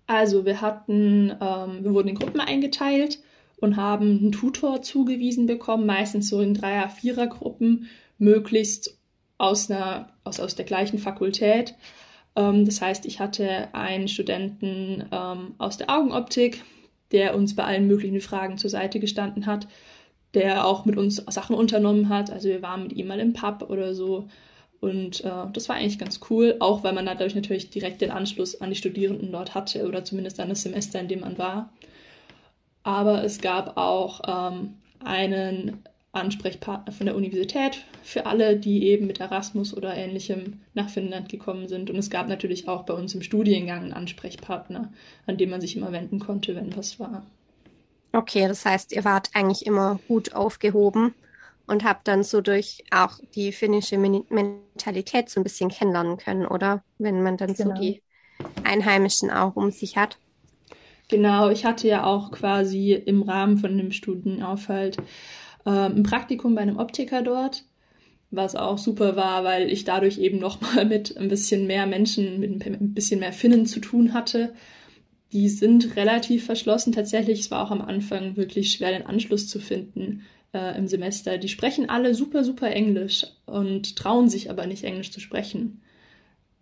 Also 0.06 0.46
wir 0.46 0.62
hatten, 0.62 1.36
ähm, 1.42 1.84
wir 1.84 1.94
wurden 1.94 2.08
in 2.08 2.16
Gruppen 2.16 2.40
eingeteilt 2.40 3.20
und 3.60 3.76
haben 3.76 4.20
einen 4.20 4.32
Tutor 4.32 4.82
zugewiesen 4.82 5.48
bekommen, 5.48 5.86
meistens 5.86 6.30
so 6.30 6.42
in 6.42 6.54
Dreier-, 6.54 6.90
Vierer-Gruppen, 6.90 7.88
möglichst 8.20 8.98
aus, 9.38 9.70
einer, 9.70 10.10
aus, 10.24 10.40
aus 10.40 10.56
der 10.56 10.66
gleichen 10.66 11.00
Fakultät. 11.00 11.76
Ähm, 12.36 12.66
das 12.66 12.82
heißt, 12.82 13.06
ich 13.06 13.20
hatte 13.20 13.74
einen 13.74 14.08
Studenten 14.08 15.06
ähm, 15.12 15.56
aus 15.58 15.78
der 15.78 15.90
Augenoptik, 15.90 16.64
der 17.12 17.36
uns 17.36 17.56
bei 17.56 17.64
allen 17.64 17.88
möglichen 17.88 18.22
Fragen 18.22 18.58
zur 18.58 18.70
Seite 18.70 19.00
gestanden 19.00 19.46
hat, 19.46 19.68
der 20.34 20.66
auch 20.66 20.86
mit 20.86 20.98
uns 20.98 21.16
Sachen 21.30 21.56
unternommen 21.56 22.10
hat. 22.10 22.32
Also 22.32 22.50
wir 22.50 22.62
waren 22.62 22.84
mit 22.84 22.94
ihm 22.94 23.08
mal 23.08 23.20
im 23.20 23.34
Pub 23.34 23.70
oder 23.70 23.94
so. 23.96 24.28
Und 24.80 25.24
äh, 25.24 25.46
das 25.54 25.70
war 25.70 25.78
eigentlich 25.78 25.98
ganz 25.98 26.20
cool, 26.30 26.58
auch 26.60 26.84
weil 26.84 26.94
man 26.94 27.06
dadurch 27.06 27.34
natürlich 27.34 27.70
direkt 27.70 28.02
den 28.02 28.12
Anschluss 28.12 28.62
an 28.62 28.70
die 28.70 28.76
Studierenden 28.76 29.32
dort 29.32 29.56
hatte 29.56 29.88
oder 29.88 30.04
zumindest 30.04 30.40
an 30.40 30.50
das 30.50 30.62
Semester, 30.62 31.00
in 31.00 31.08
dem 31.08 31.22
man 31.22 31.38
war. 31.38 31.72
Aber 32.88 33.22
es 33.26 33.42
gab 33.42 33.76
auch 33.76 34.22
ähm, 34.26 34.76
einen 35.04 35.84
Ansprechpartner 36.14 36.94
von 36.94 37.06
der 37.06 37.18
Universität 37.18 37.84
für 38.02 38.26
alle, 38.26 38.56
die 38.56 38.88
eben 38.88 39.08
mit 39.08 39.20
Erasmus 39.20 39.76
oder 39.76 39.94
ähnlichem 39.94 40.62
nach 40.74 40.88
Finnland 40.88 41.28
gekommen 41.28 41.68
sind. 41.68 41.90
Und 41.90 41.98
es 41.98 42.10
gab 42.10 42.30
natürlich 42.30 42.70
auch 42.70 42.84
bei 42.84 42.94
uns 42.94 43.14
im 43.14 43.22
Studiengang 43.22 43.82
einen 43.82 43.92
Ansprechpartner, 43.92 44.90
an 45.26 45.38
den 45.38 45.50
man 45.50 45.60
sich 45.60 45.76
immer 45.76 45.92
wenden 45.92 46.20
konnte, 46.20 46.56
wenn 46.56 46.78
was 46.78 46.98
war. 46.98 47.26
Okay, 48.14 48.48
das 48.48 48.64
heißt, 48.64 48.94
ihr 48.94 49.04
wart 49.04 49.32
eigentlich 49.34 49.66
immer 49.66 50.00
gut 50.08 50.34
aufgehoben 50.34 51.14
und 51.68 51.84
habt 51.84 52.08
dann 52.08 52.24
so 52.24 52.40
durch 52.40 52.86
auch 52.90 53.20
die 53.36 53.52
finnische 53.52 53.98
Mentalität 53.98 55.30
so 55.30 55.42
ein 55.42 55.44
bisschen 55.44 55.70
kennenlernen 55.70 56.16
können, 56.16 56.48
oder? 56.48 56.86
Wenn 57.00 57.22
man 57.22 57.36
dann 57.36 57.54
genau. 57.54 57.76
so 57.76 57.82
die 57.82 58.02
Einheimischen 58.64 59.30
auch 59.30 59.58
um 59.58 59.72
sich 59.72 59.98
hat. 59.98 60.18
Genau, 61.10 61.50
ich 61.50 61.64
hatte 61.64 61.88
ja 61.88 62.06
auch 62.06 62.32
quasi 62.32 62.94
im 62.94 63.22
Rahmen 63.22 63.58
von 63.58 63.78
dem 63.78 63.92
Studienaufhalt 63.92 64.98
ähm, 65.66 65.98
ein 65.98 66.04
Praktikum 66.04 66.54
bei 66.56 66.62
einem 66.62 66.78
Optiker 66.78 67.22
dort, 67.22 67.64
was 68.32 68.56
auch 68.56 68.78
super 68.78 69.16
war, 69.16 69.44
weil 69.46 69.72
ich 69.72 69.86
dadurch 69.86 70.18
eben 70.18 70.40
nochmal 70.40 70.86
mit 70.86 71.16
ein 71.18 71.30
bisschen 71.30 71.66
mehr 71.68 71.88
Menschen, 71.88 72.40
mit 72.40 72.66
ein 72.66 72.94
bisschen 72.94 73.20
mehr 73.22 73.34
Finnen 73.34 73.66
zu 73.66 73.80
tun 73.80 74.14
hatte. 74.14 74.54
Die 75.32 75.50
sind 75.50 75.96
relativ 75.96 76.46
verschlossen. 76.46 76.94
Tatsächlich, 76.94 77.42
es 77.42 77.52
war 77.52 77.66
auch 77.66 77.72
am 77.72 77.82
Anfang 77.82 78.38
wirklich 78.38 78.72
schwer, 78.72 78.92
den 78.92 79.06
Anschluss 79.06 79.48
zu 79.48 79.60
finden 79.60 80.24
äh, 80.54 80.78
im 80.78 80.88
Semester. 80.88 81.38
Die 81.38 81.50
sprechen 81.50 81.90
alle 81.90 82.16
super, 82.16 82.44
super 82.44 82.70
Englisch 82.72 83.26
und 83.46 83.96
trauen 83.96 84.30
sich 84.30 84.50
aber 84.50 84.68
nicht 84.68 84.84
Englisch 84.84 85.12
zu 85.12 85.20
sprechen. 85.20 85.82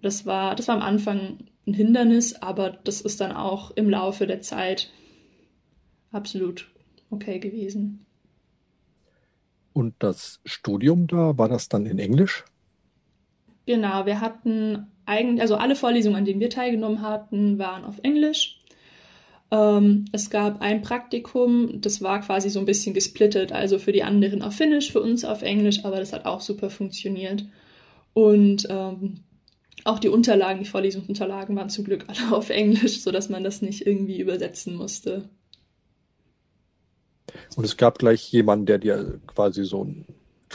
Das 0.05 0.27
war, 0.27 0.53
das 0.55 0.67
war 0.67 0.75
am 0.75 0.83
Anfang 0.83 1.39
ein 1.65 1.73
Hindernis, 1.73 2.35
aber 2.35 2.69
das 2.69 3.01
ist 3.01 3.21
dann 3.21 3.31
auch 3.31 3.71
im 3.71 3.89
Laufe 3.89 4.27
der 4.27 4.39
Zeit 4.39 4.91
absolut 6.11 6.69
okay 7.09 7.39
gewesen. 7.39 8.05
Und 9.73 9.95
das 9.97 10.41
Studium 10.45 11.07
da, 11.07 11.39
war 11.39 11.49
das 11.49 11.69
dann 11.69 11.87
in 11.87 11.97
Englisch? 11.97 12.45
Genau, 13.65 14.05
wir 14.05 14.21
hatten 14.21 14.85
eigentlich, 15.07 15.41
also 15.41 15.55
alle 15.55 15.75
Vorlesungen, 15.75 16.17
an 16.17 16.25
denen 16.25 16.39
wir 16.39 16.51
teilgenommen 16.51 17.01
hatten, 17.01 17.57
waren 17.57 17.83
auf 17.83 17.95
Englisch. 18.03 18.59
Ähm, 19.49 20.05
es 20.11 20.29
gab 20.29 20.61
ein 20.61 20.83
Praktikum, 20.83 21.81
das 21.81 22.03
war 22.03 22.21
quasi 22.21 22.51
so 22.51 22.59
ein 22.59 22.65
bisschen 22.65 22.93
gesplittet, 22.93 23.51
also 23.51 23.79
für 23.79 23.91
die 23.91 24.03
anderen 24.03 24.43
auf 24.43 24.53
Finnisch, 24.53 24.91
für 24.91 25.01
uns 25.01 25.25
auf 25.25 25.41
Englisch, 25.41 25.83
aber 25.83 25.97
das 25.97 26.13
hat 26.13 26.25
auch 26.25 26.41
super 26.41 26.69
funktioniert. 26.69 27.43
Und 28.13 28.67
ähm, 28.69 29.21
auch 29.85 29.99
die 29.99 30.09
Unterlagen, 30.09 30.59
die 30.59 30.69
Vorlesungsunterlagen 30.69 31.55
waren 31.55 31.69
zum 31.69 31.85
Glück 31.85 32.05
alle 32.07 32.31
auf 32.35 32.49
Englisch, 32.49 33.01
sodass 33.01 33.29
man 33.29 33.43
das 33.43 33.61
nicht 33.61 33.87
irgendwie 33.87 34.19
übersetzen 34.19 34.75
musste. 34.75 35.29
Und 37.55 37.63
es 37.63 37.77
gab 37.77 37.99
gleich 37.99 38.31
jemanden, 38.31 38.65
der 38.65 38.79
dir 38.79 39.19
quasi 39.27 39.63
so 39.63 39.87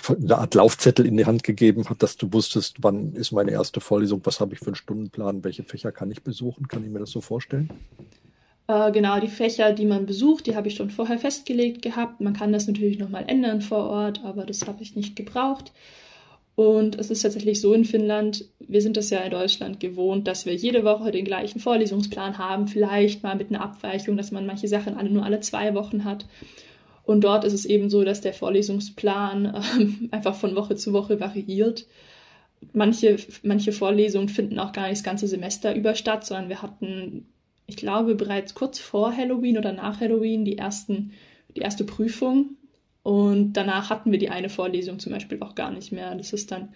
eine 0.08 0.36
Art 0.36 0.54
Laufzettel 0.54 1.06
in 1.06 1.16
die 1.16 1.26
Hand 1.26 1.42
gegeben 1.42 1.88
hat, 1.88 2.02
dass 2.02 2.16
du 2.16 2.32
wusstest, 2.32 2.76
wann 2.80 3.14
ist 3.14 3.32
meine 3.32 3.50
erste 3.52 3.80
Vorlesung, 3.80 4.20
was 4.24 4.40
habe 4.40 4.54
ich 4.54 4.60
für 4.60 4.66
einen 4.66 4.74
Stundenplan, 4.74 5.44
welche 5.44 5.62
Fächer 5.62 5.92
kann 5.92 6.10
ich 6.10 6.22
besuchen? 6.22 6.68
Kann 6.68 6.84
ich 6.84 6.90
mir 6.90 6.98
das 6.98 7.10
so 7.10 7.20
vorstellen? 7.20 7.70
Äh, 8.66 8.90
genau, 8.92 9.20
die 9.20 9.28
Fächer, 9.28 9.72
die 9.72 9.86
man 9.86 10.06
besucht, 10.06 10.46
die 10.46 10.56
habe 10.56 10.68
ich 10.68 10.74
schon 10.74 10.90
vorher 10.90 11.18
festgelegt 11.18 11.82
gehabt. 11.82 12.20
Man 12.20 12.32
kann 12.32 12.52
das 12.52 12.66
natürlich 12.66 12.98
nochmal 12.98 13.24
ändern 13.28 13.60
vor 13.60 13.90
Ort, 13.90 14.24
aber 14.24 14.44
das 14.44 14.66
habe 14.66 14.82
ich 14.82 14.96
nicht 14.96 15.16
gebraucht. 15.16 15.72
Und 16.60 16.98
es 16.98 17.10
ist 17.10 17.22
tatsächlich 17.22 17.58
so 17.58 17.72
in 17.72 17.86
Finnland, 17.86 18.44
wir 18.58 18.82
sind 18.82 18.98
das 18.98 19.08
ja 19.08 19.20
in 19.20 19.30
Deutschland 19.30 19.80
gewohnt, 19.80 20.28
dass 20.28 20.44
wir 20.44 20.54
jede 20.54 20.84
Woche 20.84 21.10
den 21.10 21.24
gleichen 21.24 21.58
Vorlesungsplan 21.58 22.36
haben, 22.36 22.68
vielleicht 22.68 23.22
mal 23.22 23.34
mit 23.34 23.48
einer 23.48 23.62
Abweichung, 23.62 24.18
dass 24.18 24.30
man 24.30 24.44
manche 24.44 24.68
Sachen 24.68 24.94
alle 24.98 25.08
nur 25.08 25.24
alle 25.24 25.40
zwei 25.40 25.74
Wochen 25.74 26.04
hat. 26.04 26.26
Und 27.02 27.24
dort 27.24 27.44
ist 27.44 27.54
es 27.54 27.64
eben 27.64 27.88
so, 27.88 28.04
dass 28.04 28.20
der 28.20 28.34
Vorlesungsplan 28.34 29.46
äh, 29.46 29.60
einfach 30.14 30.34
von 30.34 30.54
Woche 30.54 30.76
zu 30.76 30.92
Woche 30.92 31.18
variiert. 31.18 31.86
Manche, 32.74 33.16
manche 33.42 33.72
Vorlesungen 33.72 34.28
finden 34.28 34.58
auch 34.58 34.72
gar 34.72 34.82
nicht 34.82 34.98
das 34.98 35.02
ganze 35.02 35.28
Semester 35.28 35.74
über 35.74 35.94
statt, 35.94 36.26
sondern 36.26 36.50
wir 36.50 36.60
hatten, 36.60 37.26
ich 37.68 37.76
glaube, 37.76 38.16
bereits 38.16 38.52
kurz 38.52 38.78
vor 38.78 39.16
Halloween 39.16 39.56
oder 39.56 39.72
nach 39.72 39.98
Halloween 39.98 40.44
die, 40.44 40.58
ersten, 40.58 41.12
die 41.56 41.62
erste 41.62 41.84
Prüfung. 41.84 42.58
Und 43.02 43.54
danach 43.54 43.90
hatten 43.90 44.12
wir 44.12 44.18
die 44.18 44.28
eine 44.28 44.48
Vorlesung 44.48 44.98
zum 44.98 45.12
Beispiel 45.12 45.40
auch 45.42 45.54
gar 45.54 45.70
nicht 45.70 45.92
mehr. 45.92 46.14
Das 46.14 46.32
ist 46.32 46.50
dann 46.52 46.74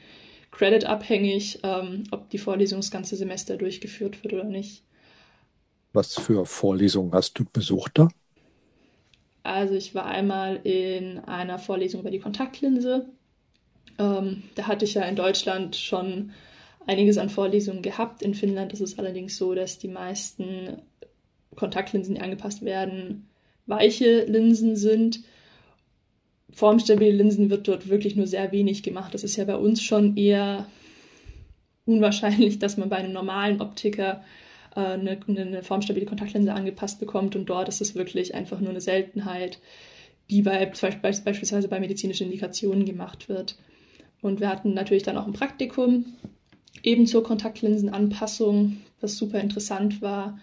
creditabhängig, 0.50 1.60
ähm, 1.62 2.04
ob 2.10 2.30
die 2.30 2.38
Vorlesung 2.38 2.80
das 2.80 2.90
ganze 2.90 3.16
Semester 3.16 3.56
durchgeführt 3.56 4.22
wird 4.22 4.32
oder 4.32 4.44
nicht. 4.44 4.84
Was 5.92 6.14
für 6.14 6.46
Vorlesungen 6.46 7.12
hast 7.12 7.38
du 7.38 7.44
besucht 7.52 7.92
da? 7.94 8.08
Also 9.42 9.74
ich 9.74 9.94
war 9.94 10.06
einmal 10.06 10.60
in 10.64 11.18
einer 11.20 11.58
Vorlesung 11.58 12.00
über 12.00 12.10
die 12.10 12.18
Kontaktlinse. 12.18 13.06
Ähm, 13.98 14.42
da 14.54 14.66
hatte 14.66 14.86
ich 14.86 14.94
ja 14.94 15.02
in 15.02 15.16
Deutschland 15.16 15.76
schon 15.76 16.32
einiges 16.86 17.18
an 17.18 17.28
Vorlesungen 17.28 17.82
gehabt. 17.82 18.22
In 18.22 18.34
Finnland 18.34 18.72
ist 18.72 18.80
es 18.80 18.98
allerdings 18.98 19.36
so, 19.36 19.54
dass 19.54 19.78
die 19.78 19.88
meisten 19.88 20.82
Kontaktlinsen, 21.54 22.14
die 22.14 22.20
angepasst 22.20 22.62
werden, 22.62 23.28
weiche 23.66 24.24
Linsen 24.24 24.76
sind. 24.76 25.20
Formstabile 26.54 27.10
Linsen 27.10 27.50
wird 27.50 27.66
dort 27.68 27.88
wirklich 27.88 28.16
nur 28.16 28.26
sehr 28.26 28.52
wenig 28.52 28.82
gemacht. 28.82 29.12
Das 29.12 29.24
ist 29.24 29.36
ja 29.36 29.44
bei 29.44 29.56
uns 29.56 29.82
schon 29.82 30.16
eher 30.16 30.66
unwahrscheinlich, 31.84 32.58
dass 32.58 32.76
man 32.76 32.88
bei 32.88 32.96
einem 32.96 33.12
normalen 33.12 33.60
Optiker 33.60 34.24
äh, 34.74 34.80
eine, 34.80 35.18
eine 35.26 35.62
formstabile 35.62 36.06
Kontaktlinse 36.06 36.52
angepasst 36.52 37.00
bekommt. 37.00 37.36
Und 37.36 37.46
dort 37.46 37.68
ist 37.68 37.80
es 37.80 37.94
wirklich 37.94 38.34
einfach 38.34 38.60
nur 38.60 38.70
eine 38.70 38.80
Seltenheit, 38.80 39.58
die 40.30 40.42
bei, 40.42 40.66
beispielsweise 40.66 41.68
bei 41.68 41.80
medizinischen 41.80 42.26
Indikationen 42.26 42.84
gemacht 42.84 43.28
wird. 43.28 43.56
Und 44.22 44.40
wir 44.40 44.48
hatten 44.48 44.74
natürlich 44.74 45.02
dann 45.02 45.18
auch 45.18 45.26
ein 45.26 45.34
Praktikum 45.34 46.06
eben 46.82 47.06
zur 47.06 47.24
Kontaktlinsenanpassung, 47.24 48.78
was 49.00 49.16
super 49.16 49.40
interessant 49.40 50.00
war. 50.02 50.38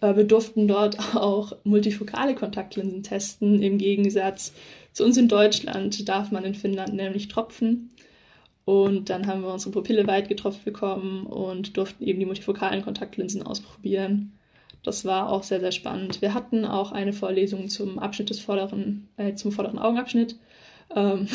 Äh, 0.00 0.16
wir 0.16 0.24
durften 0.24 0.68
dort 0.68 0.98
auch 1.16 1.56
multifokale 1.64 2.34
Kontaktlinsen 2.34 3.02
testen. 3.02 3.62
Im 3.62 3.78
Gegensatz 3.78 4.52
zu 4.92 5.04
uns 5.04 5.16
in 5.16 5.28
Deutschland 5.28 6.08
darf 6.08 6.30
man 6.30 6.44
in 6.44 6.54
Finnland 6.54 6.94
nämlich 6.94 7.28
tropfen. 7.28 7.90
Und 8.64 9.10
dann 9.10 9.26
haben 9.26 9.42
wir 9.42 9.52
unsere 9.52 9.72
Pupille 9.72 10.06
weit 10.06 10.28
getropft 10.28 10.64
bekommen 10.64 11.26
und 11.26 11.76
durften 11.76 12.04
eben 12.04 12.20
die 12.20 12.26
multifokalen 12.26 12.82
Kontaktlinsen 12.82 13.42
ausprobieren. 13.42 14.32
Das 14.84 15.04
war 15.04 15.30
auch 15.30 15.42
sehr, 15.42 15.60
sehr 15.60 15.72
spannend. 15.72 16.22
Wir 16.22 16.34
hatten 16.34 16.64
auch 16.64 16.92
eine 16.92 17.12
Vorlesung 17.12 17.68
zum 17.68 17.98
Abschnitt 17.98 18.30
des 18.30 18.40
vorderen, 18.40 19.08
äh, 19.16 19.34
zum 19.34 19.52
vorderen 19.52 19.78
Augenabschnitt. 19.78 20.36
Ähm 20.94 21.28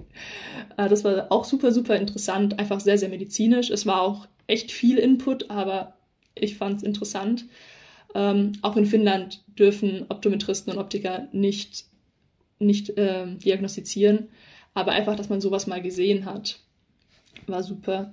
äh, 0.76 0.88
das 0.88 1.04
war 1.04 1.30
auch 1.30 1.44
super, 1.44 1.72
super 1.72 1.96
interessant, 1.96 2.58
einfach 2.58 2.80
sehr, 2.80 2.98
sehr 2.98 3.08
medizinisch. 3.08 3.70
Es 3.70 3.86
war 3.86 4.02
auch 4.02 4.26
echt 4.46 4.70
viel 4.70 4.98
Input, 4.98 5.50
aber 5.50 5.94
ich 6.34 6.56
fand 6.56 6.78
es 6.78 6.82
interessant. 6.82 7.46
Ähm, 8.14 8.52
auch 8.62 8.76
in 8.76 8.86
Finnland 8.86 9.42
dürfen 9.58 10.06
Optometristen 10.08 10.72
und 10.72 10.78
Optiker 10.78 11.28
nicht, 11.32 11.86
nicht 12.58 12.90
äh, 12.90 13.26
diagnostizieren. 13.36 14.28
Aber 14.74 14.92
einfach, 14.92 15.16
dass 15.16 15.28
man 15.28 15.40
sowas 15.40 15.66
mal 15.66 15.80
gesehen 15.80 16.24
hat, 16.24 16.58
war 17.46 17.62
super. 17.62 18.12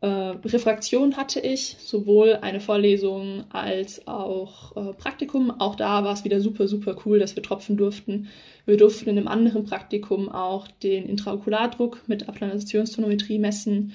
Äh, 0.00 0.06
Refraktion 0.06 1.16
hatte 1.16 1.40
ich, 1.40 1.76
sowohl 1.80 2.38
eine 2.42 2.60
Vorlesung 2.60 3.44
als 3.50 4.06
auch 4.06 4.76
äh, 4.76 4.92
Praktikum. 4.92 5.50
Auch 5.50 5.74
da 5.74 6.04
war 6.04 6.12
es 6.12 6.24
wieder 6.24 6.40
super, 6.40 6.68
super 6.68 6.96
cool, 7.04 7.18
dass 7.18 7.34
wir 7.34 7.42
tropfen 7.42 7.76
durften. 7.76 8.28
Wir 8.64 8.76
durften 8.76 9.08
in 9.08 9.18
einem 9.18 9.28
anderen 9.28 9.64
Praktikum 9.64 10.28
auch 10.28 10.68
den 10.68 11.08
Intraokulardruck 11.08 12.02
mit 12.06 12.28
Applanationstonometrie 12.28 13.38
messen 13.38 13.92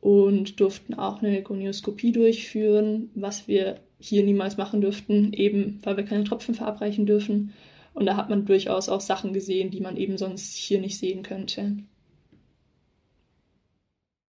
und 0.00 0.60
durften 0.60 0.94
auch 0.94 1.22
eine 1.22 1.42
Gonioskopie 1.42 2.12
durchführen, 2.12 3.10
was 3.14 3.46
wir 3.48 3.80
hier 3.98 4.22
niemals 4.22 4.56
machen 4.56 4.80
dürften, 4.80 5.32
eben 5.32 5.80
weil 5.82 5.96
wir 5.96 6.04
keine 6.04 6.24
Tropfen 6.24 6.54
verabreichen 6.54 7.04
dürfen. 7.04 7.52
Und 7.96 8.04
da 8.04 8.18
hat 8.18 8.28
man 8.28 8.44
durchaus 8.44 8.90
auch 8.90 9.00
Sachen 9.00 9.32
gesehen, 9.32 9.70
die 9.70 9.80
man 9.80 9.96
eben 9.96 10.18
sonst 10.18 10.54
hier 10.54 10.80
nicht 10.82 10.98
sehen 10.98 11.22
könnte. 11.22 11.78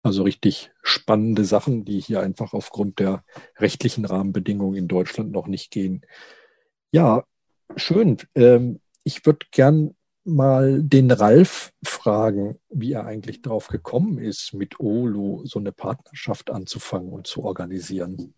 Also 0.03 0.25
richtig 0.25 0.73
spannende 0.83 1.45
Sachen, 1.45 1.85
die 1.85 2.01
hier 2.01 2.21
einfach 2.21 2.55
aufgrund 2.55 2.99
der 2.99 3.25
rechtlichen 3.59 4.05
Rahmenbedingungen 4.05 4.75
in 4.75 4.89
Deutschland 4.89 5.31
noch 5.31 5.47
nicht 5.47 5.71
gehen. 5.71 6.05
Ja, 6.91 7.23
schön. 7.77 8.17
Ähm, 8.35 8.81
ich 9.05 9.25
würde 9.25 9.47
gern 9.53 9.95
mal 10.25 10.83
den 10.83 11.13
Ralf 11.13 11.73
fragen, 11.85 12.59
wie 12.69 12.95
er 12.95 13.07
eigentlich 13.07 13.43
drauf 13.43 13.69
gekommen 13.69 14.19
ist, 14.19 14.55
mit 14.55 14.81
Olu 14.81 15.47
so 15.47 15.61
eine 15.61 15.71
Partnerschaft 15.71 16.51
anzufangen 16.51 17.13
und 17.13 17.29
zu 17.29 17.45
organisieren. 17.45 18.35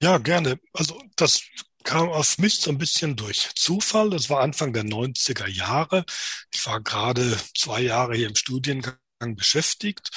Ja, 0.00 0.18
gerne. 0.18 0.60
Also 0.72 1.00
das 1.16 1.42
kam 1.84 2.08
auf 2.08 2.38
mich 2.38 2.56
so 2.60 2.70
ein 2.70 2.78
bisschen 2.78 3.14
durch 3.14 3.50
Zufall. 3.54 4.10
Das 4.10 4.30
war 4.30 4.40
Anfang 4.40 4.72
der 4.72 4.84
90er 4.84 5.46
Jahre. 5.46 6.04
Ich 6.52 6.66
war 6.66 6.80
gerade 6.80 7.38
zwei 7.56 7.82
Jahre 7.82 8.16
hier 8.16 8.28
im 8.28 8.36
Studiengang 8.36 8.96
beschäftigt 9.36 10.10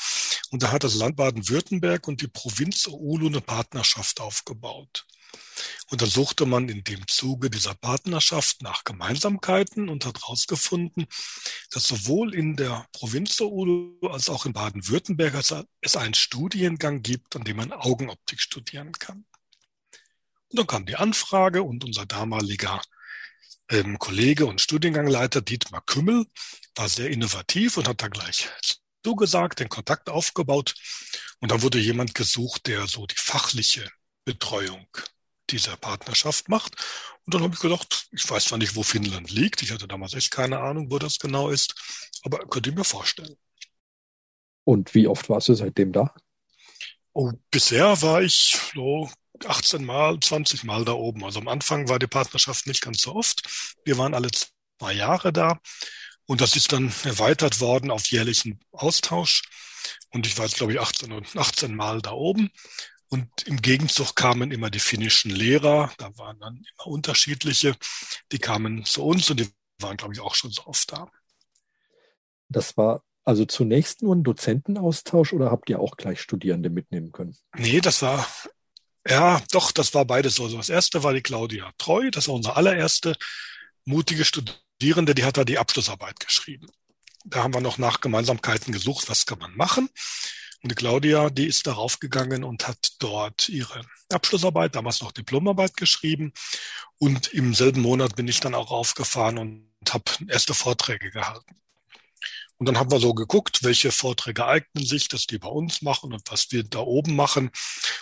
Und 0.50 0.64
da 0.64 0.72
hat 0.72 0.84
das 0.84 0.96
Land 0.96 1.18
Baden-Württemberg 1.18 2.08
und 2.08 2.22
die 2.22 2.28
Provinz 2.28 2.88
Oulu 2.88 3.28
eine 3.28 3.42
Partnerschaft 3.42 4.20
aufgebaut. 4.20 5.06
Und 5.90 6.02
dann 6.02 6.10
suchte 6.10 6.46
man 6.46 6.70
in 6.70 6.84
dem 6.84 7.08
Zuge 7.08 7.50
dieser 7.50 7.74
Partnerschaft 7.74 8.62
nach 8.62 8.84
Gemeinsamkeiten 8.84 9.90
und 9.90 10.06
hat 10.06 10.22
herausgefunden, 10.22 11.08
dass 11.72 11.84
sowohl 11.84 12.34
in 12.34 12.56
der 12.56 12.88
Provinz 12.92 13.40
Oulu 13.42 14.00
als 14.10 14.30
auch 14.30 14.46
in 14.46 14.54
Baden-Württemberg 14.54 15.34
es 15.82 15.96
einen 15.96 16.14
Studiengang 16.14 17.02
gibt, 17.02 17.36
an 17.36 17.44
dem 17.44 17.58
man 17.58 17.72
Augenoptik 17.72 18.42
studieren 18.42 18.92
kann. 18.94 19.26
Und 20.50 20.60
dann 20.60 20.68
kam 20.68 20.86
die 20.86 20.96
Anfrage 20.96 21.64
und 21.64 21.84
unser 21.84 22.06
damaliger 22.06 22.82
ähm, 23.70 24.00
Kollege 24.00 24.46
und 24.46 24.62
Studiengangleiter 24.62 25.42
Dietmar 25.42 25.82
Kümmel 25.82 26.26
war 26.76 26.88
sehr 26.88 27.10
innovativ 27.10 27.78
und 27.78 27.88
hat 27.88 28.02
da 28.02 28.08
gleich 28.08 28.50
zugesagt, 29.04 29.60
den 29.60 29.70
Kontakt 29.70 30.10
aufgebaut. 30.10 30.76
Und 31.40 31.52
dann 31.52 31.62
wurde 31.62 31.80
jemand 31.80 32.16
gesucht, 32.16 32.68
der 32.68 32.88
so 32.88 33.06
die 33.06 33.16
fachliche 33.18 33.90
Betreuung 34.26 34.88
dieser 35.50 35.78
Partnerschaft 35.78 36.50
macht. 36.50 36.76
Und 37.26 37.34
dann 37.34 37.44
habe 37.44 37.54
ich 37.54 37.60
gedacht, 37.60 38.08
ich 38.12 38.30
weiß 38.30 38.46
zwar 38.46 38.58
nicht, 38.58 38.76
wo 38.76 38.84
Finnland 38.84 39.32
liegt, 39.32 39.62
ich 39.62 39.72
hatte 39.72 39.88
damals 39.88 40.14
echt 40.14 40.32
keine 40.32 40.60
Ahnung, 40.60 40.92
wo 40.92 41.00
das 41.00 41.20
genau 41.20 41.50
ist, 41.50 41.76
aber 42.24 42.40
könnt 42.48 42.68
ihr 42.68 42.74
mir 42.74 42.84
vorstellen. 42.84 43.36
Und 44.64 44.94
wie 44.94 45.08
oft 45.08 45.30
warst 45.30 45.48
du 45.48 45.54
seitdem 45.54 45.94
da? 45.94 46.14
Oh, 47.14 47.32
bisher 47.50 48.02
war 48.02 48.22
ich 48.22 48.58
so 48.74 49.10
18 49.46 49.86
Mal, 49.86 50.20
20 50.20 50.64
Mal 50.64 50.86
da 50.86 50.94
oben. 50.94 51.24
Also 51.24 51.40
am 51.40 51.48
Anfang 51.48 51.90
war 51.90 52.00
die 52.00 52.08
Partnerschaft 52.08 52.68
nicht 52.68 52.82
ganz 52.82 53.02
so 53.02 53.16
oft. 53.16 53.42
Wir 53.86 53.98
waren 53.98 54.14
alle 54.14 54.30
zwei 54.32 54.94
Jahre 54.94 55.34
da. 55.34 55.60
Und 56.26 56.42
das 56.42 56.56
ist 56.56 56.74
dann 56.74 56.92
erweitert 57.04 57.60
worden 57.62 57.92
auf 57.92 58.08
jährlichen 58.08 58.60
Austausch. 58.72 59.44
Und 60.12 60.28
ich 60.28 60.38
war 60.38 60.46
jetzt, 60.46 60.58
glaube 60.58 60.74
ich, 60.74 60.80
18, 60.80 61.26
18 61.36 61.76
Mal 61.76 62.02
da 62.02 62.12
oben. 62.12 62.52
Und 63.10 63.44
im 63.44 63.62
Gegenzug 63.62 64.16
kamen 64.16 64.52
immer 64.52 64.70
die 64.70 64.80
finnischen 64.80 65.32
Lehrer, 65.32 65.94
da 65.98 66.18
waren 66.18 66.40
dann 66.40 66.56
immer 66.58 66.88
unterschiedliche, 66.88 67.76
die 68.34 68.40
kamen 68.40 68.84
zu 68.84 69.06
uns 69.06 69.30
und 69.30 69.40
die 69.40 69.50
waren, 69.80 69.96
glaube 69.96 70.14
ich, 70.14 70.20
auch 70.20 70.36
schon 70.36 70.52
so 70.52 70.66
oft 70.66 70.92
da. 70.92 71.10
Das 72.50 72.76
war 72.76 73.04
also 73.24 73.46
zunächst 73.46 74.02
nur 74.02 74.16
ein 74.16 74.24
Dozentenaustausch 74.24 75.34
oder 75.34 75.52
habt 75.52 75.70
ihr 75.70 75.80
auch 75.80 75.96
gleich 75.98 76.22
Studierende 76.22 76.70
mitnehmen 76.70 77.12
können? 77.12 77.36
Nee, 77.56 77.82
das 77.82 78.02
war, 78.02 78.26
ja, 79.08 79.42
doch, 79.52 79.72
das 79.72 79.94
war 79.94 80.06
beides 80.06 80.36
so. 80.36 80.46
Also 80.46 80.58
das 80.58 80.70
erste 80.70 81.04
war 81.04 81.14
die 81.14 81.22
Claudia 81.22 81.72
Treu, 81.78 82.10
das 82.12 82.28
war 82.28 82.36
unsere 82.36 82.56
allererste 82.56 83.16
mutige 83.86 84.26
Studierende, 84.26 85.16
die 85.16 85.24
hat 85.24 85.38
da 85.38 85.44
die 85.44 85.58
Abschlussarbeit 85.58 86.20
geschrieben. 86.20 86.68
Da 87.26 87.44
haben 87.44 87.54
wir 87.54 87.62
noch 87.62 87.78
nach 87.78 88.02
Gemeinsamkeiten 88.02 88.74
gesucht, 88.74 89.10
was 89.10 89.26
kann 89.26 89.40
man 89.40 89.56
machen. 89.56 89.90
Und 90.64 90.72
die 90.72 90.76
Claudia, 90.76 91.30
die 91.30 91.46
ist 91.46 91.68
darauf 91.68 92.00
gegangen 92.00 92.44
und 92.44 92.68
hat 92.68 92.94
dort 93.00 93.48
ihre 93.50 93.86
Abschlussarbeit, 94.12 94.76
damals 94.76 95.02
noch 95.02 95.12
Diplomarbeit 95.12 95.78
geschrieben. 95.78 96.34
Und 96.98 97.28
im 97.28 97.54
selben 97.54 97.82
Monat 97.82 98.16
bin 98.16 98.28
ich 98.28 98.40
dann 98.40 98.56
auch 98.56 98.72
aufgefahren 98.72 99.38
und 99.38 99.94
habe 99.94 100.04
erste 100.28 100.54
Vorträge 100.54 101.12
gehalten. 101.12 101.56
Und 102.58 102.66
dann 102.68 102.78
haben 102.78 102.92
wir 102.92 103.00
so 103.00 103.14
geguckt, 103.14 103.64
welche 103.64 103.92
Vorträge 103.92 104.46
eignen 104.46 104.86
sich, 104.86 105.08
dass 105.10 105.28
die 105.28 105.38
bei 105.38 105.48
uns 105.48 105.82
machen 105.82 106.12
und 106.12 106.24
was 106.30 106.52
wir 106.52 106.64
da 106.64 106.80
oben 106.80 107.16
machen. 107.16 107.52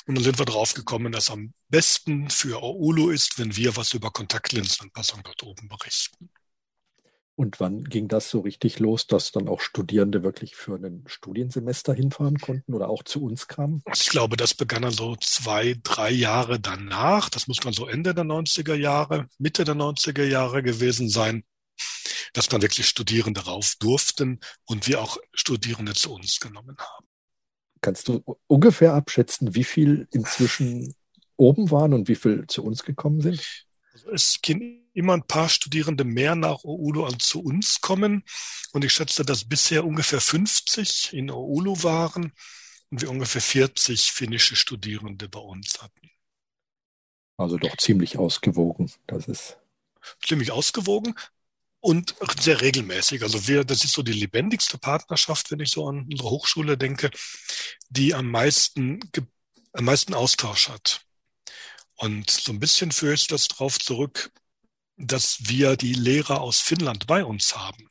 Und 0.08 0.16
dann 0.16 0.24
sind 0.24 0.40
wir 0.40 0.46
drauf 0.46 0.74
gekommen, 0.74 1.12
dass 1.12 1.30
am 1.30 1.54
besten 1.70 2.30
für 2.30 2.64
OULU 2.64 3.10
ist, 3.10 3.38
wenn 3.38 3.56
wir 3.56 3.76
was 3.76 3.94
über 3.94 4.12
Kontaktlinsenanpassung 4.12 5.22
dort 5.24 5.44
oben 5.44 5.68
berichten. 5.68 6.30
Und 7.38 7.60
wann 7.60 7.84
ging 7.84 8.08
das 8.08 8.30
so 8.30 8.40
richtig 8.40 8.80
los, 8.80 9.08
dass 9.08 9.34
dann 9.34 9.50
auch 9.50 9.60
Studierende 9.60 10.24
wirklich 10.24 10.56
für 10.56 10.76
ein 10.76 11.04
Studiensemester 11.06 11.94
hinfahren 11.94 12.38
konnten 12.38 12.74
oder 12.74 12.88
auch 12.88 13.04
zu 13.04 13.26
uns 13.26 13.50
kamen? 13.50 13.84
Ich 13.94 14.08
glaube, 14.08 14.38
das 14.38 14.54
begann 14.54 14.84
dann 14.84 14.94
so 14.94 15.18
zwei, 15.18 15.76
drei 15.84 16.12
Jahre 16.12 16.62
danach. 16.62 17.30
Das 17.30 17.48
muss 17.48 17.62
man 17.66 17.74
so 17.74 17.88
Ende 17.88 18.16
der 18.16 18.24
90er 18.24 18.76
Jahre, 18.76 19.28
Mitte 19.38 19.66
der 19.66 19.76
90er 19.76 20.24
Jahre 20.24 20.64
gewesen 20.64 21.10
sein, 21.10 21.44
dass 22.34 22.48
dann 22.48 22.62
wirklich 22.62 22.88
Studierende 22.88 23.46
rauf 23.46 23.76
durften 23.80 24.40
und 24.66 24.88
wir 24.88 25.02
auch 25.02 25.18
Studierende 25.34 25.94
zu 25.94 26.14
uns 26.14 26.40
genommen 26.40 26.78
haben. 26.78 27.08
Kannst 27.82 28.08
du 28.08 28.24
ungefähr 28.48 28.94
abschätzen, 28.94 29.56
wie 29.56 29.64
viel 29.64 30.08
inzwischen 30.12 30.96
oben 31.38 31.72
waren 31.72 31.94
und 31.94 32.08
wie 32.08 32.16
viel 32.16 32.46
zu 32.48 32.64
uns 32.64 32.84
gekommen 32.84 33.22
sind? 33.22 33.66
Also 33.94 34.10
es 34.10 34.42
gehen 34.42 34.90
immer 34.94 35.14
ein 35.14 35.28
paar 35.28 35.50
Studierende 35.50 36.04
mehr 36.04 36.36
nach 36.36 36.64
Oulu 36.64 37.06
als 37.06 37.28
zu 37.28 37.42
uns 37.42 37.82
kommen. 37.82 38.24
Und 38.74 38.84
ich 38.84 38.94
schätze, 38.94 39.24
dass 39.24 39.46
bisher 39.46 39.86
ungefähr 39.86 40.20
50 40.20 41.14
in 41.14 41.32
Oulu 41.32 41.84
waren 41.84 42.34
und 42.90 43.02
wir 43.02 43.10
ungefähr 43.10 43.42
40 43.42 44.12
finnische 44.12 44.56
Studierende 44.56 45.30
bei 45.30 45.40
uns 45.40 45.82
hatten. 45.82 46.10
Also 47.38 47.58
doch 47.58 47.76
ziemlich 47.78 48.18
ausgewogen. 48.18 48.92
Das 49.08 49.28
ist 49.28 49.58
ziemlich 50.22 50.52
ausgewogen 50.52 51.16
und 51.86 52.16
sehr 52.40 52.62
regelmäßig. 52.62 53.22
Also 53.22 53.48
wir, 53.48 53.64
das 53.64 53.84
ist 53.84 53.94
so 53.94 54.02
die 54.02 54.12
lebendigste 54.12 54.80
Partnerschaft, 54.80 55.52
wenn 55.52 55.60
ich 55.60 55.70
so 55.70 55.88
an 55.88 56.08
unsere 56.10 56.32
Hochschule 56.32 56.80
denke, 56.80 57.12
die 57.90 58.16
am 58.16 58.32
meisten, 58.32 59.00
am 59.72 59.86
meisten 59.86 60.16
Austausch 60.16 60.70
hat. 60.70 61.02
Und 61.94 62.32
so 62.32 62.52
ein 62.52 62.60
bisschen 62.60 62.92
führe 62.92 63.14
ich 63.14 63.28
das 63.28 63.48
drauf 63.50 63.78
zurück, 63.78 64.32
dass 64.98 65.48
wir 65.48 65.76
die 65.78 65.94
Lehrer 65.94 66.42
aus 66.42 66.60
Finnland 66.60 67.06
bei 67.06 67.24
uns 67.24 67.56
haben. 67.56 67.88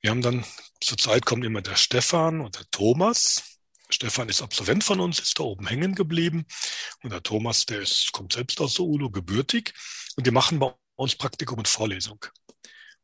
Wir 0.00 0.08
haben 0.08 0.22
dann, 0.22 0.46
zurzeit 0.80 1.26
kommt 1.26 1.44
immer 1.44 1.60
der 1.60 1.76
Stefan 1.76 2.40
und 2.40 2.56
der 2.56 2.70
Thomas. 2.70 3.58
Stefan 3.90 4.30
ist 4.30 4.40
Absolvent 4.40 4.82
von 4.82 5.00
uns, 5.00 5.18
ist 5.18 5.38
da 5.38 5.42
oben 5.42 5.66
hängen 5.66 5.94
geblieben. 5.94 6.46
Und 7.02 7.12
der 7.12 7.22
Thomas, 7.22 7.66
der 7.66 7.82
ist, 7.82 8.12
kommt 8.12 8.32
selbst 8.32 8.58
aus 8.62 8.76
der 8.76 8.86
ULO, 8.86 9.10
gebürtig. 9.10 9.74
Und 10.16 10.26
die 10.26 10.30
machen 10.30 10.58
bei 10.58 10.72
uns 10.96 11.16
Praktikum 11.16 11.58
und 11.58 11.68
Vorlesung. 11.68 12.24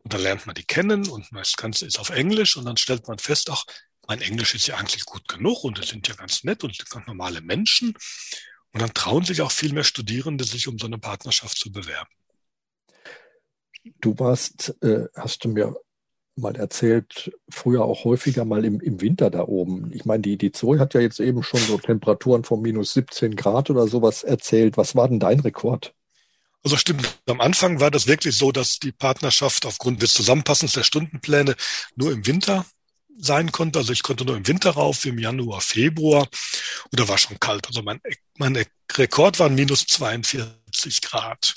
Und 0.05 0.13
dann 0.13 0.21
lernt 0.21 0.47
man 0.47 0.55
die 0.55 0.65
kennen 0.65 1.09
und 1.09 1.27
das 1.33 1.57
Ganze 1.57 1.87
ist 1.87 1.99
auf 1.99 2.11
Englisch 2.11 2.57
und 2.57 2.67
dann 2.67 2.77
stellt 2.77 3.09
man 3.09 3.19
fest, 3.19 3.49
ach, 3.51 3.65
mein 4.07 4.21
Englisch 4.21 4.55
ist 4.55 4.67
ja 4.67 4.77
eigentlich 4.77 5.07
gut 5.07 5.27
genug 5.29 5.65
und 5.65 5.79
das 5.79 5.89
sind 5.89 6.07
ja 6.09 6.15
ganz 6.15 6.45
nett 6.45 6.63
und 6.63 6.79
ganz 6.91 7.07
normale 7.07 7.41
Menschen. 7.41 7.95
Und 8.73 8.83
dann 8.83 8.93
trauen 8.93 9.25
sich 9.25 9.41
auch 9.41 9.53
viel 9.53 9.73
mehr 9.73 9.85
Studierende, 9.85 10.45
sich 10.45 10.69
um 10.69 10.79
so 10.79 10.87
eine 10.87 10.99
Partnerschaft 10.99 11.57
zu 11.57 11.73
bewerben. 11.73 12.11
Du 14.01 14.19
warst, 14.19 14.77
äh, 14.83 15.07
hast 15.15 15.45
du 15.45 15.49
mir 15.49 15.75
mal 16.37 16.57
erzählt, 16.57 17.33
früher 17.49 17.85
auch 17.85 18.05
häufiger 18.05 18.45
mal 18.45 18.65
im, 18.65 18.81
im 18.81 19.01
Winter 19.01 19.31
da 19.31 19.45
oben. 19.45 19.91
Ich 19.93 20.05
meine, 20.05 20.23
die, 20.23 20.37
die 20.37 20.53
Zoe 20.53 20.81
hat 20.81 20.95
ja 20.95 21.01
jetzt 21.01 21.21
eben 21.21 21.43
schon 21.43 21.61
so 21.61 21.79
Temperaturen 21.79 22.45
von 22.45 22.61
minus 22.61 22.93
17 22.95 23.37
Grad 23.37 23.71
oder 23.71 23.87
sowas 23.87 24.23
erzählt. 24.23 24.77
Was 24.77 24.97
war 24.97 25.09
denn 25.09 25.21
dein 25.21 25.41
Rekord? 25.41 25.95
Also 26.65 26.79
stimmt, 26.79 27.19
am 27.27 27.43
Anfang 27.43 27.79
war 27.79 27.91
das 27.91 28.07
wirklich 28.07 28.37
so, 28.37 28.51
dass 28.51 28.79
die 28.79 28.93
Partnerschaft 28.93 29.67
aufgrund 29.67 30.03
des 30.03 30.15
Zusammenpassens 30.15 30.73
der 30.73 30.83
Stundenpläne 30.83 31.57
nur 31.95 32.11
im 32.11 32.27
Winter 32.27 32.65
sein 33.19 33.53
konnte. 33.53 33.81
Also 33.81 33.93
ich 33.93 34.03
konnte 34.03 34.25
nur 34.25 34.37
im 34.37 34.47
Winter 34.47 34.71
rauf, 34.71 35.05
im 35.05 35.19
Januar, 35.19 35.61
Februar. 35.61 36.27
Und 36.91 37.01
da 37.01 37.07
war 37.07 37.19
schon 37.19 37.39
kalt. 37.39 37.67
Also 37.67 37.83
mein, 37.83 38.01
mein 38.39 38.65
Rekord 38.93 39.39
waren 39.39 39.55
minus 39.55 39.87
42 39.87 41.03
Grad. 41.03 41.55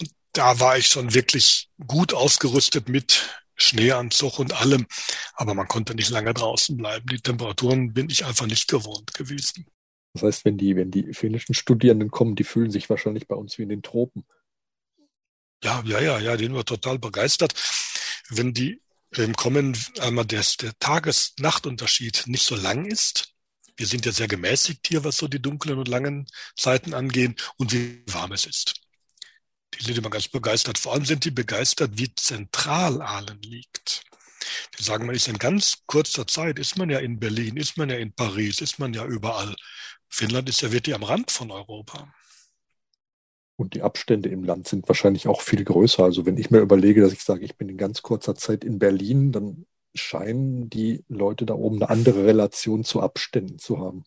Und 0.00 0.10
da 0.32 0.58
war 0.58 0.78
ich 0.78 0.86
schon 0.86 1.12
wirklich 1.12 1.68
gut 1.86 2.14
ausgerüstet 2.14 2.88
mit 2.88 3.28
Schneeanzug 3.56 4.38
und 4.38 4.54
allem. 4.54 4.86
Aber 5.34 5.52
man 5.52 5.68
konnte 5.68 5.94
nicht 5.94 6.08
lange 6.08 6.32
draußen 6.32 6.74
bleiben. 6.76 7.06
Die 7.06 7.20
Temperaturen 7.20 7.92
bin 7.92 8.08
ich 8.08 8.24
einfach 8.24 8.46
nicht 8.46 8.66
gewohnt 8.66 9.12
gewesen. 9.12 9.66
Das 10.14 10.22
heißt, 10.22 10.44
wenn 10.44 10.58
die, 10.58 10.76
wenn 10.76 10.90
die 10.90 11.14
finnischen 11.14 11.54
Studierenden 11.54 12.10
kommen, 12.10 12.36
die 12.36 12.44
fühlen 12.44 12.70
sich 12.70 12.90
wahrscheinlich 12.90 13.26
bei 13.28 13.34
uns 13.34 13.58
wie 13.58 13.62
in 13.62 13.70
den 13.70 13.82
Tropen. 13.82 14.24
Ja, 15.64 15.82
ja, 15.86 16.00
ja, 16.00 16.18
ja, 16.18 16.36
die 16.36 16.44
sind 16.44 16.54
wir 16.54 16.64
total 16.64 16.98
begeistert. 16.98 17.54
Wenn 18.28 18.52
die 18.52 18.82
ähm, 19.16 19.34
kommen, 19.34 19.76
einmal 20.00 20.24
der, 20.24 20.44
der 20.60 20.78
Tages-Nacht-Unterschied 20.78 22.24
nicht 22.26 22.44
so 22.44 22.56
lang 22.56 22.86
ist. 22.86 23.34
Wir 23.76 23.86
sind 23.86 24.04
ja 24.04 24.12
sehr 24.12 24.28
gemäßigt 24.28 24.86
hier, 24.86 25.04
was 25.04 25.16
so 25.16 25.28
die 25.28 25.40
dunklen 25.40 25.78
und 25.78 25.88
langen 25.88 26.26
Zeiten 26.56 26.94
angehen 26.94 27.36
und 27.56 27.72
wie 27.72 28.02
warm 28.06 28.32
es 28.32 28.46
ist. 28.46 28.74
Die 29.74 29.84
sind 29.84 29.96
immer 29.96 30.10
ganz 30.10 30.28
begeistert. 30.28 30.78
Vor 30.78 30.92
allem 30.92 31.06
sind 31.06 31.24
die 31.24 31.30
begeistert, 31.30 31.92
wie 31.96 32.14
zentral 32.14 33.00
Aalen 33.00 33.40
liegt. 33.40 34.02
Die 34.78 34.82
sagen, 34.82 35.06
man 35.06 35.14
ist 35.14 35.28
in 35.28 35.38
ganz 35.38 35.84
kurzer 35.86 36.26
Zeit, 36.26 36.58
ist 36.58 36.76
man 36.76 36.90
ja 36.90 36.98
in 36.98 37.18
Berlin, 37.18 37.56
ist 37.56 37.76
man 37.76 37.90
ja 37.90 37.96
in 37.96 38.12
Paris, 38.12 38.60
ist 38.60 38.78
man 38.78 38.94
ja 38.94 39.04
überall. 39.04 39.54
Finnland 40.08 40.48
ist 40.48 40.60
ja 40.60 40.72
wirklich 40.72 40.94
am 40.94 41.02
Rand 41.02 41.30
von 41.30 41.50
Europa. 41.50 42.12
Und 43.56 43.74
die 43.74 43.82
Abstände 43.82 44.28
im 44.28 44.44
Land 44.44 44.68
sind 44.68 44.88
wahrscheinlich 44.88 45.28
auch 45.28 45.40
viel 45.40 45.64
größer. 45.64 46.02
Also 46.02 46.26
wenn 46.26 46.38
ich 46.38 46.50
mir 46.50 46.60
überlege, 46.60 47.00
dass 47.00 47.12
ich 47.12 47.22
sage, 47.22 47.44
ich 47.44 47.56
bin 47.56 47.68
in 47.68 47.76
ganz 47.76 48.02
kurzer 48.02 48.34
Zeit 48.34 48.64
in 48.64 48.78
Berlin, 48.78 49.32
dann 49.32 49.66
scheinen 49.94 50.70
die 50.70 51.04
Leute 51.08 51.46
da 51.46 51.54
oben 51.54 51.76
eine 51.76 51.90
andere 51.90 52.24
Relation 52.24 52.84
zu 52.84 53.00
Abständen 53.00 53.58
zu 53.58 53.78
haben. 53.78 54.04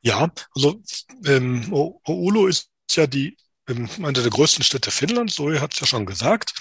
Ja, 0.00 0.32
also 0.54 0.82
ähm, 1.26 1.72
Oulu 1.72 2.46
ist 2.46 2.70
ja 2.90 3.06
die 3.06 3.36
ähm, 3.68 3.88
eine 3.98 4.12
der 4.12 4.30
größten 4.30 4.64
Städte 4.64 4.90
Finnlands, 4.90 5.34
so 5.34 5.52
hat 5.60 5.74
es 5.74 5.80
ja 5.80 5.86
schon 5.86 6.06
gesagt. 6.06 6.54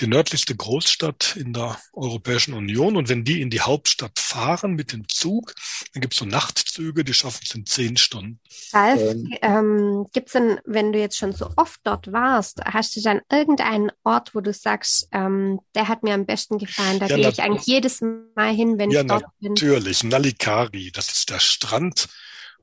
Die 0.00 0.06
nördlichste 0.06 0.54
Großstadt 0.54 1.36
in 1.36 1.52
der 1.52 1.78
Europäischen 1.92 2.54
Union. 2.54 2.96
Und 2.96 3.08
wenn 3.08 3.24
die 3.24 3.40
in 3.40 3.50
die 3.50 3.60
Hauptstadt 3.60 4.18
fahren 4.18 4.74
mit 4.74 4.92
dem 4.92 5.08
Zug, 5.08 5.54
dann 5.92 6.00
gibt 6.00 6.14
es 6.14 6.20
so 6.20 6.24
Nachtzüge, 6.24 7.04
die 7.04 7.14
schaffen 7.14 7.40
es 7.44 7.54
in 7.54 7.66
zehn 7.66 7.96
Stunden. 7.96 8.40
Ralf, 8.72 9.00
ähm, 9.00 9.34
ähm, 9.42 10.06
gibt 10.12 10.28
es 10.28 10.32
denn, 10.32 10.60
wenn 10.64 10.92
du 10.92 10.98
jetzt 10.98 11.18
schon 11.18 11.32
so 11.32 11.50
oft 11.56 11.80
dort 11.84 12.12
warst, 12.12 12.60
hast 12.64 12.96
du 12.96 13.00
dann 13.00 13.20
irgendeinen 13.30 13.92
Ort, 14.04 14.34
wo 14.34 14.40
du 14.40 14.52
sagst, 14.52 15.08
ähm, 15.12 15.60
der 15.74 15.88
hat 15.88 16.02
mir 16.02 16.14
am 16.14 16.26
besten 16.26 16.58
gefallen, 16.58 16.98
da 16.98 17.06
ja, 17.06 17.16
gehe 17.16 17.28
ich 17.28 17.42
eigentlich 17.42 17.66
jedes 17.66 18.00
Mal 18.00 18.54
hin, 18.54 18.78
wenn 18.78 18.90
ja, 18.90 19.02
ich 19.02 19.06
dort 19.06 19.24
bin? 19.40 19.52
Natürlich, 19.52 20.02
Nalikari, 20.04 20.90
das 20.92 21.08
ist 21.08 21.30
der 21.30 21.40
Strand 21.40 22.08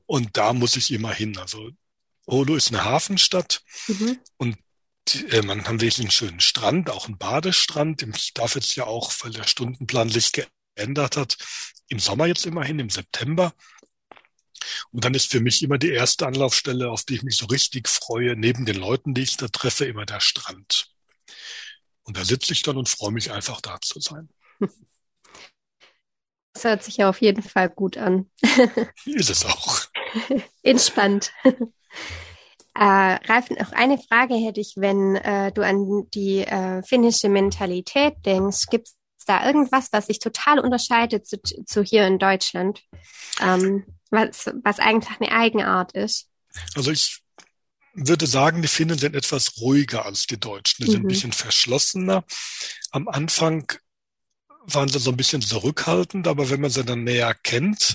und 0.06 0.36
da 0.36 0.52
muss 0.52 0.76
ich 0.76 0.92
immer 0.92 1.12
hin. 1.12 1.36
Also 1.38 1.70
Olo 2.26 2.56
ist 2.56 2.72
eine 2.72 2.84
Hafenstadt 2.84 3.62
mhm. 3.88 4.18
und 4.38 4.56
äh, 5.30 5.42
man 5.42 5.66
haben 5.66 5.80
wirklich 5.80 6.00
einen 6.00 6.10
schönen 6.10 6.40
Strand, 6.40 6.90
auch 6.90 7.06
einen 7.06 7.18
Badestrand. 7.18 8.02
Ich 8.02 8.34
darf 8.34 8.54
jetzt 8.54 8.74
ja 8.76 8.84
auch, 8.84 9.12
weil 9.20 9.32
der 9.32 9.44
Stundenplan 9.44 10.08
sich 10.08 10.32
geändert 10.32 11.16
hat, 11.16 11.36
im 11.88 11.98
Sommer 11.98 12.26
jetzt 12.26 12.46
immerhin, 12.46 12.78
im 12.78 12.90
September. 12.90 13.52
Und 14.90 15.04
dann 15.04 15.14
ist 15.14 15.30
für 15.30 15.40
mich 15.40 15.62
immer 15.62 15.78
die 15.78 15.90
erste 15.90 16.26
Anlaufstelle, 16.26 16.90
auf 16.90 17.04
die 17.04 17.14
ich 17.14 17.22
mich 17.22 17.36
so 17.36 17.46
richtig 17.46 17.88
freue, 17.88 18.36
neben 18.36 18.66
den 18.66 18.76
Leuten, 18.76 19.14
die 19.14 19.22
ich 19.22 19.36
da 19.36 19.48
treffe, 19.48 19.86
immer 19.86 20.06
der 20.06 20.20
Strand. 20.20 20.90
Und 22.02 22.16
da 22.16 22.24
sitze 22.24 22.52
ich 22.52 22.62
dann 22.62 22.76
und 22.76 22.88
freue 22.88 23.12
mich 23.12 23.30
einfach 23.30 23.60
da 23.60 23.80
zu 23.80 24.00
sein. 24.00 24.28
Das 26.52 26.64
hört 26.64 26.82
sich 26.82 26.96
ja 26.98 27.08
auf 27.08 27.20
jeden 27.20 27.42
Fall 27.42 27.70
gut 27.70 27.96
an. 27.96 28.30
Ist 29.04 29.30
es 29.30 29.44
auch. 29.44 29.80
Entspannt. 30.62 31.32
Äh, 32.80 33.18
Ralf, 33.30 33.50
noch 33.50 33.72
eine 33.72 33.98
Frage 33.98 34.34
hätte 34.36 34.58
ich, 34.58 34.72
wenn 34.76 35.14
äh, 35.16 35.52
du 35.52 35.60
an 35.60 36.08
die 36.14 36.38
äh, 36.38 36.82
finnische 36.82 37.28
Mentalität 37.28 38.14
denkst. 38.24 38.68
Gibt 38.70 38.88
es 38.88 39.24
da 39.26 39.46
irgendwas, 39.46 39.88
was 39.92 40.06
sich 40.06 40.18
total 40.18 40.58
unterscheidet 40.58 41.26
zu, 41.26 41.38
zu 41.42 41.82
hier 41.82 42.06
in 42.06 42.18
Deutschland? 42.18 42.80
Ähm, 43.38 43.84
was, 44.10 44.50
was 44.64 44.78
eigentlich 44.78 45.14
eine 45.20 45.30
Eigenart 45.30 45.92
ist? 45.92 46.28
Also 46.74 46.90
ich 46.90 47.20
würde 47.92 48.26
sagen, 48.26 48.62
die 48.62 48.68
Finnen 48.68 48.96
sind 48.96 49.14
etwas 49.14 49.60
ruhiger 49.60 50.06
als 50.06 50.26
die 50.26 50.40
Deutschen. 50.40 50.82
Die 50.82 50.88
mhm. 50.88 50.92
sind 50.92 51.00
ein 51.00 51.04
mhm. 51.04 51.08
bisschen 51.08 51.32
verschlossener. 51.32 52.24
Am 52.92 53.08
Anfang 53.08 53.70
waren 54.64 54.88
sie 54.88 55.00
so 55.00 55.10
ein 55.10 55.18
bisschen 55.18 55.42
zurückhaltend, 55.42 56.26
aber 56.26 56.48
wenn 56.48 56.62
man 56.62 56.70
sie 56.70 56.84
dann 56.84 57.04
näher 57.04 57.34
kennt, 57.34 57.94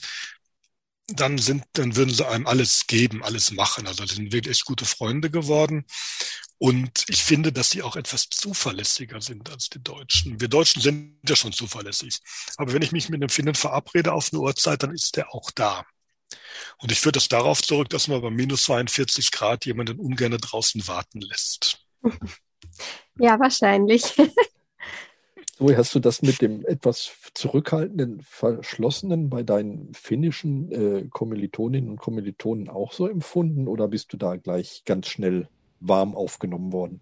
dann 1.07 1.37
sind, 1.37 1.63
dann 1.73 1.95
würden 1.95 2.13
sie 2.13 2.27
einem 2.27 2.47
alles 2.47 2.87
geben, 2.87 3.23
alles 3.23 3.51
machen. 3.51 3.87
Also 3.87 4.05
sind 4.05 4.33
wirklich 4.33 4.65
gute 4.65 4.85
Freunde 4.85 5.29
geworden. 5.29 5.85
Und 6.57 7.05
ich 7.07 7.23
finde, 7.23 7.51
dass 7.51 7.69
sie 7.69 7.83
auch 7.83 7.95
etwas 7.95 8.29
zuverlässiger 8.29 9.21
sind 9.21 9.49
als 9.49 9.69
die 9.69 9.83
Deutschen. 9.83 10.39
Wir 10.39 10.47
Deutschen 10.47 10.81
sind 10.81 11.19
ja 11.27 11.35
schon 11.35 11.51
zuverlässig. 11.51 12.19
Aber 12.57 12.73
wenn 12.73 12.81
ich 12.81 12.91
mich 12.91 13.09
mit 13.09 13.21
einem 13.21 13.29
Finnen 13.29 13.55
verabrede 13.55 14.13
auf 14.13 14.31
eine 14.31 14.41
Uhrzeit, 14.41 14.81
dann 14.81 14.93
ist 14.93 15.17
der 15.17 15.33
auch 15.33 15.51
da. 15.51 15.85
Und 16.77 16.91
ich 16.91 16.99
führe 16.99 17.13
das 17.13 17.27
darauf 17.27 17.61
zurück, 17.61 17.89
dass 17.89 18.07
man 18.07 18.21
bei 18.21 18.29
minus 18.29 18.63
42 18.63 19.31
Grad 19.31 19.65
jemanden 19.65 19.99
ungern 19.99 20.31
draußen 20.31 20.87
warten 20.87 21.21
lässt. 21.21 21.79
Ja, 23.17 23.39
wahrscheinlich. 23.39 24.13
So 25.57 25.73
hast 25.73 25.95
du 25.95 25.99
das 25.99 26.21
mit 26.21 26.41
dem 26.41 26.65
etwas 26.65 27.13
zurückhaltenden, 27.33 28.19
verschlossenen 28.21 29.29
bei 29.29 29.41
deinen 29.41 29.93
finnischen 29.93 30.69
äh, 30.71 31.07
Kommilitoninnen 31.09 31.91
und 31.91 31.97
Kommilitonen 31.97 32.67
auch 32.67 32.91
so 32.91 33.07
empfunden 33.07 33.69
oder 33.69 33.87
bist 33.87 34.11
du 34.11 34.17
da 34.17 34.35
gleich 34.35 34.83
ganz 34.85 35.07
schnell 35.07 35.47
warm 35.79 36.13
aufgenommen 36.13 36.73
worden? 36.73 36.99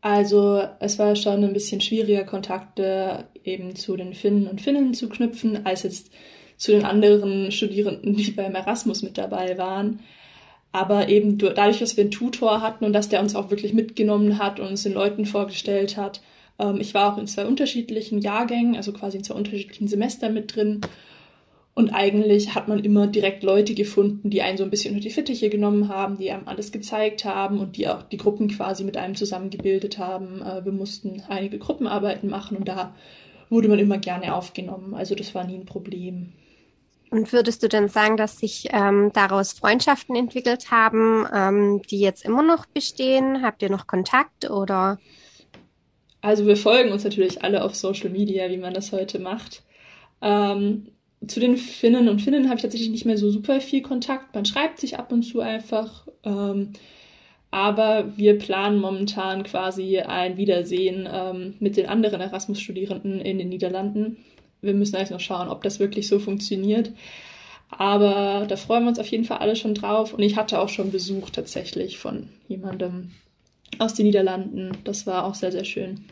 Also 0.00 0.62
es 0.80 0.98
war 0.98 1.14
schon 1.14 1.44
ein 1.44 1.52
bisschen 1.52 1.82
schwieriger, 1.82 2.24
Kontakte 2.24 3.28
eben 3.44 3.76
zu 3.76 3.98
den 3.98 4.14
Finnen 4.14 4.46
und 4.46 4.62
Finnen 4.62 4.94
zu 4.94 5.10
knüpfen, 5.10 5.66
als 5.66 5.82
jetzt 5.82 6.10
zu 6.56 6.72
den 6.72 6.86
anderen 6.86 7.52
Studierenden, 7.52 8.16
die 8.16 8.30
beim 8.30 8.54
Erasmus 8.54 9.02
mit 9.02 9.18
dabei 9.18 9.58
waren. 9.58 10.00
Aber 10.72 11.10
eben 11.10 11.36
dadurch, 11.36 11.80
dass 11.80 11.98
wir 11.98 12.04
einen 12.04 12.10
Tutor 12.10 12.62
hatten 12.62 12.86
und 12.86 12.94
dass 12.94 13.10
der 13.10 13.20
uns 13.20 13.36
auch 13.36 13.50
wirklich 13.50 13.74
mitgenommen 13.74 14.38
hat 14.38 14.58
und 14.58 14.68
uns 14.68 14.84
den 14.84 14.94
Leuten 14.94 15.26
vorgestellt 15.26 15.98
hat, 15.98 16.22
ähm, 16.62 16.80
ich 16.80 16.94
war 16.94 17.12
auch 17.12 17.18
in 17.18 17.26
zwei 17.26 17.44
unterschiedlichen 17.46 18.20
Jahrgängen, 18.20 18.76
also 18.76 18.92
quasi 18.92 19.18
in 19.18 19.24
zwei 19.24 19.34
unterschiedlichen 19.34 19.88
Semestern 19.88 20.32
mit 20.32 20.54
drin. 20.54 20.80
Und 21.74 21.90
eigentlich 21.90 22.54
hat 22.54 22.68
man 22.68 22.80
immer 22.80 23.06
direkt 23.06 23.42
Leute 23.42 23.74
gefunden, 23.74 24.28
die 24.28 24.42
einen 24.42 24.58
so 24.58 24.64
ein 24.64 24.70
bisschen 24.70 24.94
unter 24.94 25.02
die 25.02 25.14
Fittiche 25.14 25.48
genommen 25.48 25.88
haben, 25.88 26.18
die 26.18 26.30
einem 26.30 26.46
alles 26.46 26.70
gezeigt 26.70 27.24
haben 27.24 27.60
und 27.60 27.76
die 27.76 27.88
auch 27.88 28.02
die 28.02 28.18
Gruppen 28.18 28.48
quasi 28.48 28.84
mit 28.84 28.98
einem 28.98 29.14
zusammengebildet 29.14 29.98
haben. 29.98 30.42
Äh, 30.42 30.64
wir 30.64 30.72
mussten 30.72 31.22
einige 31.28 31.58
Gruppenarbeiten 31.58 32.28
machen 32.28 32.58
und 32.58 32.68
da 32.68 32.94
wurde 33.48 33.68
man 33.68 33.78
immer 33.78 33.98
gerne 33.98 34.34
aufgenommen. 34.34 34.94
Also 34.94 35.14
das 35.14 35.34
war 35.34 35.44
nie 35.44 35.56
ein 35.56 35.66
Problem. 35.66 36.32
Und 37.10 37.32
würdest 37.32 37.62
du 37.62 37.68
denn 37.68 37.88
sagen, 37.88 38.16
dass 38.16 38.38
sich 38.38 38.68
ähm, 38.72 39.10
daraus 39.12 39.52
Freundschaften 39.52 40.16
entwickelt 40.16 40.70
haben, 40.70 41.26
ähm, 41.34 41.82
die 41.90 42.00
jetzt 42.00 42.24
immer 42.24 42.42
noch 42.42 42.64
bestehen? 42.64 43.42
Habt 43.42 43.60
ihr 43.62 43.70
noch 43.70 43.86
Kontakt 43.86 44.48
oder? 44.48 44.98
Also 46.22 46.46
wir 46.46 46.56
folgen 46.56 46.92
uns 46.92 47.04
natürlich 47.04 47.42
alle 47.44 47.64
auf 47.64 47.74
Social 47.74 48.08
Media, 48.08 48.48
wie 48.48 48.56
man 48.56 48.72
das 48.72 48.92
heute 48.92 49.18
macht. 49.18 49.62
Ähm, 50.22 50.86
zu 51.26 51.40
den 51.40 51.56
Finnen 51.56 52.08
und 52.08 52.22
Finnen 52.22 52.46
habe 52.46 52.56
ich 52.56 52.62
tatsächlich 52.62 52.90
nicht 52.90 53.04
mehr 53.04 53.18
so 53.18 53.30
super 53.30 53.60
viel 53.60 53.82
Kontakt. 53.82 54.34
Man 54.34 54.44
schreibt 54.44 54.80
sich 54.80 54.98
ab 54.98 55.12
und 55.12 55.24
zu 55.24 55.40
einfach. 55.40 56.06
Ähm, 56.24 56.70
aber 57.50 58.16
wir 58.16 58.38
planen 58.38 58.80
momentan 58.80 59.42
quasi 59.42 59.98
ein 59.98 60.36
Wiedersehen 60.36 61.08
ähm, 61.12 61.54
mit 61.60 61.76
den 61.76 61.86
anderen 61.86 62.20
Erasmus-Studierenden 62.20 63.20
in 63.20 63.38
den 63.38 63.50
Niederlanden. 63.50 64.16
Wir 64.62 64.74
müssen 64.74 64.96
eigentlich 64.96 65.10
noch 65.10 65.20
schauen, 65.20 65.48
ob 65.48 65.62
das 65.62 65.78
wirklich 65.78 66.08
so 66.08 66.18
funktioniert. 66.18 66.92
Aber 67.68 68.46
da 68.48 68.56
freuen 68.56 68.84
wir 68.84 68.90
uns 68.90 68.98
auf 68.98 69.06
jeden 69.06 69.24
Fall 69.24 69.38
alle 69.38 69.56
schon 69.56 69.74
drauf. 69.74 70.14
Und 70.14 70.22
ich 70.22 70.36
hatte 70.36 70.60
auch 70.60 70.68
schon 70.68 70.92
Besuch 70.92 71.30
tatsächlich 71.30 71.98
von 71.98 72.28
jemandem, 72.48 73.10
aus 73.78 73.94
den 73.94 74.06
Niederlanden. 74.06 74.72
Das 74.84 75.06
war 75.06 75.24
auch 75.24 75.34
sehr, 75.34 75.52
sehr 75.52 75.64
schön. 75.64 76.04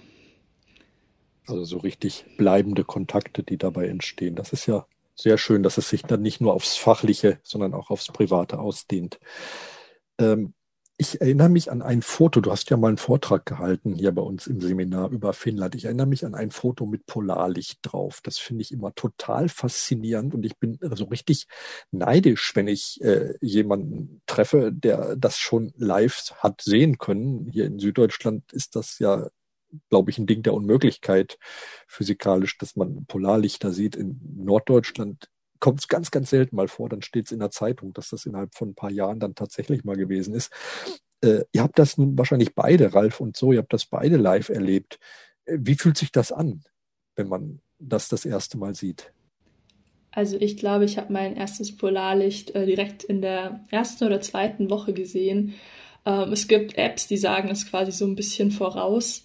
Also 1.50 1.64
so 1.64 1.78
richtig 1.78 2.24
bleibende 2.36 2.84
Kontakte, 2.84 3.42
die 3.42 3.58
dabei 3.58 3.88
entstehen. 3.88 4.36
Das 4.36 4.52
ist 4.52 4.66
ja 4.66 4.86
sehr 5.14 5.38
schön, 5.38 5.62
dass 5.62 5.78
es 5.78 5.88
sich 5.88 6.02
dann 6.02 6.22
nicht 6.22 6.40
nur 6.40 6.54
aufs 6.54 6.76
Fachliche, 6.76 7.40
sondern 7.42 7.74
auch 7.74 7.90
aufs 7.90 8.06
Private 8.06 8.58
ausdehnt. 8.58 9.18
Ähm, 10.18 10.54
ich 10.96 11.18
erinnere 11.22 11.48
mich 11.48 11.70
an 11.70 11.80
ein 11.80 12.02
Foto, 12.02 12.42
du 12.42 12.50
hast 12.50 12.68
ja 12.68 12.76
mal 12.76 12.88
einen 12.88 12.98
Vortrag 12.98 13.46
gehalten 13.46 13.94
hier 13.94 14.12
bei 14.12 14.20
uns 14.20 14.46
im 14.46 14.60
Seminar 14.60 15.10
über 15.10 15.32
Finnland. 15.32 15.74
Ich 15.74 15.86
erinnere 15.86 16.06
mich 16.06 16.26
an 16.26 16.34
ein 16.34 16.50
Foto 16.50 16.84
mit 16.84 17.06
Polarlicht 17.06 17.78
drauf. 17.80 18.20
Das 18.22 18.36
finde 18.36 18.60
ich 18.60 18.70
immer 18.70 18.94
total 18.94 19.48
faszinierend 19.48 20.34
und 20.34 20.44
ich 20.44 20.58
bin 20.58 20.78
so 20.92 21.04
richtig 21.04 21.46
neidisch, 21.90 22.54
wenn 22.54 22.68
ich 22.68 23.00
äh, 23.00 23.32
jemanden 23.40 24.20
treffe, 24.26 24.72
der 24.72 25.16
das 25.16 25.38
schon 25.38 25.72
live 25.78 26.34
hat 26.36 26.60
sehen 26.60 26.98
können. 26.98 27.46
Hier 27.50 27.64
in 27.64 27.78
Süddeutschland 27.78 28.52
ist 28.52 28.76
das 28.76 28.98
ja 28.98 29.30
glaube 29.88 30.10
ich, 30.10 30.18
ein 30.18 30.26
Ding 30.26 30.42
der 30.42 30.54
Unmöglichkeit 30.54 31.38
physikalisch, 31.86 32.58
dass 32.58 32.76
man 32.76 33.06
Polarlichter 33.06 33.72
sieht. 33.72 33.96
In 33.96 34.20
Norddeutschland 34.36 35.28
kommt 35.60 35.80
es 35.80 35.88
ganz, 35.88 36.10
ganz 36.10 36.30
selten 36.30 36.56
mal 36.56 36.68
vor. 36.68 36.88
Dann 36.88 37.02
steht 37.02 37.26
es 37.26 37.32
in 37.32 37.38
der 37.38 37.50
Zeitung, 37.50 37.92
dass 37.92 38.10
das 38.10 38.26
innerhalb 38.26 38.54
von 38.54 38.70
ein 38.70 38.74
paar 38.74 38.90
Jahren 38.90 39.20
dann 39.20 39.34
tatsächlich 39.34 39.84
mal 39.84 39.96
gewesen 39.96 40.34
ist. 40.34 40.52
Äh, 41.22 41.42
ihr 41.52 41.62
habt 41.62 41.78
das 41.78 41.98
nun 41.98 42.16
wahrscheinlich 42.16 42.54
beide, 42.54 42.94
Ralf 42.94 43.20
und 43.20 43.36
so, 43.36 43.52
ihr 43.52 43.58
habt 43.58 43.72
das 43.72 43.86
beide 43.86 44.16
live 44.16 44.48
erlebt. 44.48 44.98
Äh, 45.44 45.58
wie 45.60 45.74
fühlt 45.74 45.98
sich 45.98 46.12
das 46.12 46.32
an, 46.32 46.62
wenn 47.14 47.28
man 47.28 47.60
das 47.78 48.08
das 48.08 48.24
erste 48.24 48.58
Mal 48.58 48.74
sieht? 48.74 49.12
Also 50.12 50.36
ich 50.40 50.56
glaube, 50.56 50.84
ich 50.84 50.98
habe 50.98 51.12
mein 51.12 51.36
erstes 51.36 51.76
Polarlicht 51.76 52.50
äh, 52.54 52.66
direkt 52.66 53.04
in 53.04 53.20
der 53.20 53.64
ersten 53.70 54.04
oder 54.04 54.20
zweiten 54.20 54.70
Woche 54.70 54.92
gesehen. 54.92 55.54
Ähm, 56.04 56.32
es 56.32 56.48
gibt 56.48 56.76
Apps, 56.76 57.06
die 57.06 57.16
sagen 57.16 57.48
es 57.48 57.68
quasi 57.68 57.92
so 57.92 58.06
ein 58.06 58.16
bisschen 58.16 58.50
voraus. 58.50 59.24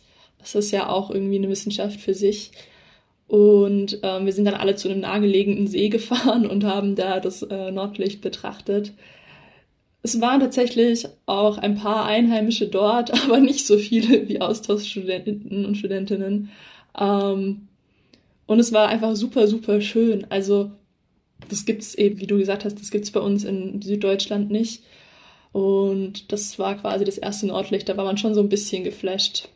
Das 0.54 0.66
ist 0.66 0.72
ja 0.72 0.90
auch 0.90 1.10
irgendwie 1.10 1.38
eine 1.38 1.50
Wissenschaft 1.50 2.00
für 2.00 2.14
sich. 2.14 2.52
Und 3.28 4.00
ähm, 4.04 4.26
wir 4.26 4.34
sind 4.34 4.46
dann 4.46 4.54
alle 4.54 4.76
zu 4.76 4.90
einem 4.90 5.02
nahegelegenen 5.02 5.68
See 5.68 5.90
gefahren 5.90 6.46
und 6.46 6.64
haben 6.64 6.96
da 6.96 7.20
das 7.20 7.42
äh, 7.44 7.72
Nordlicht 7.72 8.22
betrachtet. 8.22 8.94
Es 10.04 10.22
waren 10.22 10.40
tatsächlich 10.40 11.08
auch 11.26 11.58
ein 11.58 11.76
paar 11.76 12.06
Einheimische 12.06 12.68
dort, 12.68 13.12
aber 13.24 13.40
nicht 13.40 13.66
so 13.66 13.78
viele 13.78 14.28
wie 14.30 14.42
Austauschstudenten 14.42 15.66
und 15.66 15.76
Studentinnen. 15.76 16.52
Ähm, 16.98 17.68
und 18.46 18.60
es 18.60 18.72
war 18.72 18.88
einfach 18.88 19.16
super, 19.16 19.48
super 19.48 19.82
schön. 19.82 20.28
Also 20.30 20.72
das 21.50 21.66
gibt's 21.66 21.96
eben, 21.96 22.20
wie 22.20 22.28
du 22.28 22.38
gesagt 22.38 22.66
hast, 22.66 22.80
das 22.80 22.92
gibt's 22.92 23.12
bei 23.12 23.20
uns 23.20 23.44
in 23.44 23.82
Süddeutschland 23.82 24.52
nicht. 24.52 24.84
Und 25.52 26.32
das 26.32 26.60
war 26.60 26.76
quasi 26.76 27.06
das 27.06 27.18
erste 27.18 27.48
Nordlicht. 27.48 27.90
Da 27.90 27.98
war 27.98 28.06
man 28.06 28.18
schon 28.18 28.36
so 28.36 28.42
ein 28.42 28.50
bisschen 28.50 28.84
geflasht. 28.84 29.50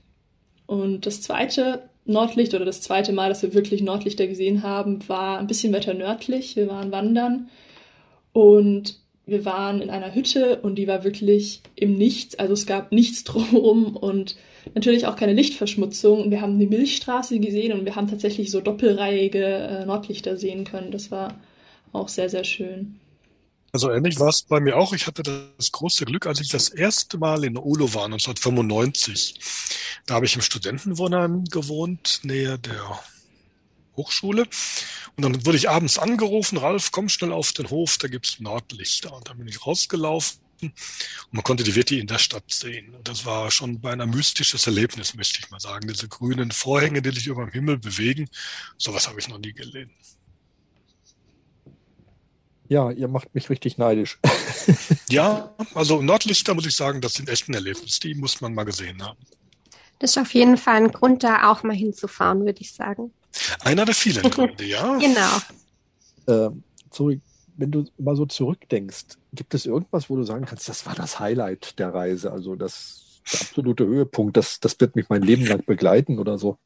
Und 0.70 1.08
das 1.08 1.24
zweite 1.24 1.90
Nordlicht 2.06 2.54
oder 2.54 2.64
das 2.64 2.82
zweite 2.82 3.12
Mal, 3.12 3.30
dass 3.30 3.42
wir 3.42 3.56
wirklich 3.56 3.82
Nordlichter 3.82 4.28
gesehen 4.28 4.62
haben, 4.62 5.00
war 5.10 5.40
ein 5.40 5.48
bisschen 5.48 5.74
weiter 5.74 5.96
nördlich. 5.96 6.56
Wir 6.56 6.68
waren 6.68 6.92
wandern 6.92 7.50
und 8.34 9.00
wir 9.26 9.46
waren 9.46 9.82
in 9.82 9.90
einer 9.90 10.14
Hütte 10.14 10.60
und 10.62 10.76
die 10.76 10.88
war 10.88 11.04
wirklich 11.04 11.62
im 11.74 11.98
Nichts. 11.98 12.38
Also 12.38 12.54
es 12.54 12.68
gab 12.68 12.92
nichts 12.92 13.24
drumherum 13.24 13.96
und 13.96 14.36
natürlich 14.76 15.08
auch 15.08 15.16
keine 15.16 15.34
Lichtverschmutzung. 15.34 16.30
Wir 16.30 16.42
haben 16.42 16.60
die 16.60 16.68
Milchstraße 16.68 17.40
gesehen 17.40 17.74
und 17.74 17.86
wir 17.86 17.96
haben 17.96 18.08
tatsächlich 18.08 18.52
so 18.52 18.62
doppelreihige 18.62 19.44
äh, 19.44 19.86
Nordlichter 19.88 20.38
sehen 20.38 20.66
können. 20.66 20.92
Das 20.92 21.10
war 21.10 21.34
auch 21.94 22.10
sehr, 22.10 22.30
sehr 22.30 22.44
schön. 22.44 22.99
Also 23.72 23.92
ähnlich 23.92 24.20
war 24.20 24.30
es 24.30 24.42
bei 24.44 24.60
mir 24.60 24.76
auch. 24.76 24.94
Ich 24.94 25.08
hatte 25.08 25.24
das 25.24 25.72
große 25.72 26.06
Glück, 26.06 26.26
als 26.26 26.42
ich 26.42 26.50
das 26.50 26.70
erste 26.70 27.18
Mal 27.18 27.44
in 27.44 27.58
Ulo 27.58 27.94
war, 27.94 28.06
1995. 28.06 29.40
Da 30.06 30.16
habe 30.16 30.26
ich 30.26 30.36
im 30.36 30.42
Studentenwohnheim 30.42 31.46
gewohnt, 31.46 32.22
nähe 32.24 32.58
der 32.58 33.00
Hochschule. 33.96 34.48
Und 35.16 35.24
dann 35.24 35.46
wurde 35.46 35.58
ich 35.58 35.70
abends 35.70 36.00
angerufen, 36.00 36.58
Ralf, 36.58 36.92
komm 36.92 37.10
schnell 37.10 37.32
auf 37.32 37.54
den 37.54 37.70
Hof, 37.70 37.98
da 37.98 38.08
gibt's 38.08 38.40
Nordlichter. 38.40 39.14
Und 39.14 39.30
dann 39.30 39.38
bin 39.38 39.48
ich 39.48 39.66
rausgelaufen 39.66 40.40
und 40.62 40.74
man 41.32 41.44
konnte 41.44 41.64
die 41.64 41.76
Wirti 41.76 42.00
in 42.00 42.08
der 42.08 42.18
Stadt 42.18 42.52
sehen. 42.52 42.94
Und 42.96 43.08
das 43.08 43.26
war 43.26 43.52
schon 43.52 43.80
beinahe 43.82 44.08
ein 44.08 44.14
mystisches 44.14 44.66
Erlebnis, 44.68 45.14
möchte 45.14 45.40
ich 45.40 45.50
mal 45.50 45.60
sagen. 45.60 45.88
Diese 45.88 46.08
grünen 46.08 46.52
Vorhänge, 46.52 47.02
die 47.02 47.12
sich 47.12 47.28
über 47.28 47.46
dem 47.46 47.52
Himmel 47.52 47.78
bewegen, 47.78 48.30
sowas 48.78 49.08
habe 49.08 49.20
ich 49.20 49.28
noch 49.28 49.40
nie 49.40 49.54
gelesen. 49.54 49.92
Ja, 52.70 52.92
ihr 52.92 53.08
macht 53.08 53.34
mich 53.36 53.50
richtig 53.50 53.78
neidisch. 53.78 54.20
ja, 55.10 55.54
also 55.74 56.02
Nordlichter 56.02 56.54
muss 56.54 56.68
ich 56.68 56.76
sagen, 56.76 57.02
das 57.02 57.16
sind 57.16 57.28
echt 57.28 57.50
ein 57.50 57.56
Erlebnis. 57.56 58.00
Die 58.00 58.16
muss 58.16 58.40
man 58.42 58.54
mal 58.54 58.64
gesehen 58.64 59.04
haben. 59.04 59.20
Das 59.98 60.12
ist 60.12 60.18
auf 60.18 60.34
jeden 60.34 60.56
Fall 60.56 60.78
ein 60.78 60.92
Grund, 60.92 61.24
da 61.24 61.52
auch 61.52 61.64
mal 61.64 61.76
hinzufahren, 61.76 62.46
würde 62.46 62.62
ich 62.62 62.74
sagen. 62.74 63.12
Einer 63.62 63.86
der 63.86 63.96
vielen 63.96 64.24
Gründe, 64.32 64.64
ja. 64.64 64.98
Genau. 64.98 65.38
Ähm, 66.28 66.64
sorry, 66.92 67.20
wenn 67.58 67.72
du 67.72 67.86
mal 67.98 68.16
so 68.16 68.26
zurückdenkst, 68.26 69.18
gibt 69.34 69.54
es 69.54 69.66
irgendwas, 69.66 70.10
wo 70.10 70.16
du 70.16 70.24
sagen 70.24 70.46
kannst, 70.46 70.70
das 70.70 70.86
war 70.86 70.96
das 70.96 71.20
Highlight 71.20 71.78
der 71.80 71.94
Reise, 71.94 72.32
also 72.32 72.56
das 72.56 73.10
der 73.34 73.42
absolute 73.42 73.86
Höhepunkt, 73.86 74.38
das, 74.38 74.60
das 74.60 74.80
wird 74.80 74.96
mich 74.96 75.10
mein 75.10 75.22
Leben 75.22 75.46
lang 75.46 75.64
begleiten 75.66 76.20
oder 76.20 76.38
so? 76.38 76.58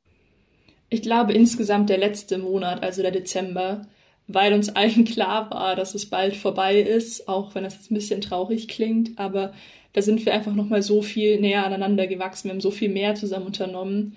Ich 0.89 1.01
glaube 1.01 1.33
insgesamt 1.33 1.89
der 1.89 1.97
letzte 1.97 2.37
Monat, 2.37 2.83
also 2.83 3.01
der 3.01 3.11
Dezember, 3.11 3.87
weil 4.27 4.53
uns 4.53 4.69
allen 4.69 5.05
klar 5.05 5.49
war, 5.51 5.75
dass 5.75 5.95
es 5.95 6.09
bald 6.09 6.35
vorbei 6.35 6.79
ist, 6.79 7.27
auch 7.27 7.55
wenn 7.55 7.63
das 7.63 7.75
jetzt 7.75 7.91
ein 7.91 7.95
bisschen 7.95 8.21
traurig 8.21 8.67
klingt, 8.67 9.17
aber 9.19 9.53
da 9.93 10.01
sind 10.01 10.25
wir 10.25 10.33
einfach 10.33 10.53
nochmal 10.53 10.81
so 10.81 11.01
viel 11.01 11.39
näher 11.39 11.65
aneinander 11.65 12.07
gewachsen, 12.07 12.45
wir 12.45 12.53
haben 12.53 12.61
so 12.61 12.71
viel 12.71 12.89
mehr 12.89 13.15
zusammen 13.15 13.45
unternommen. 13.45 14.15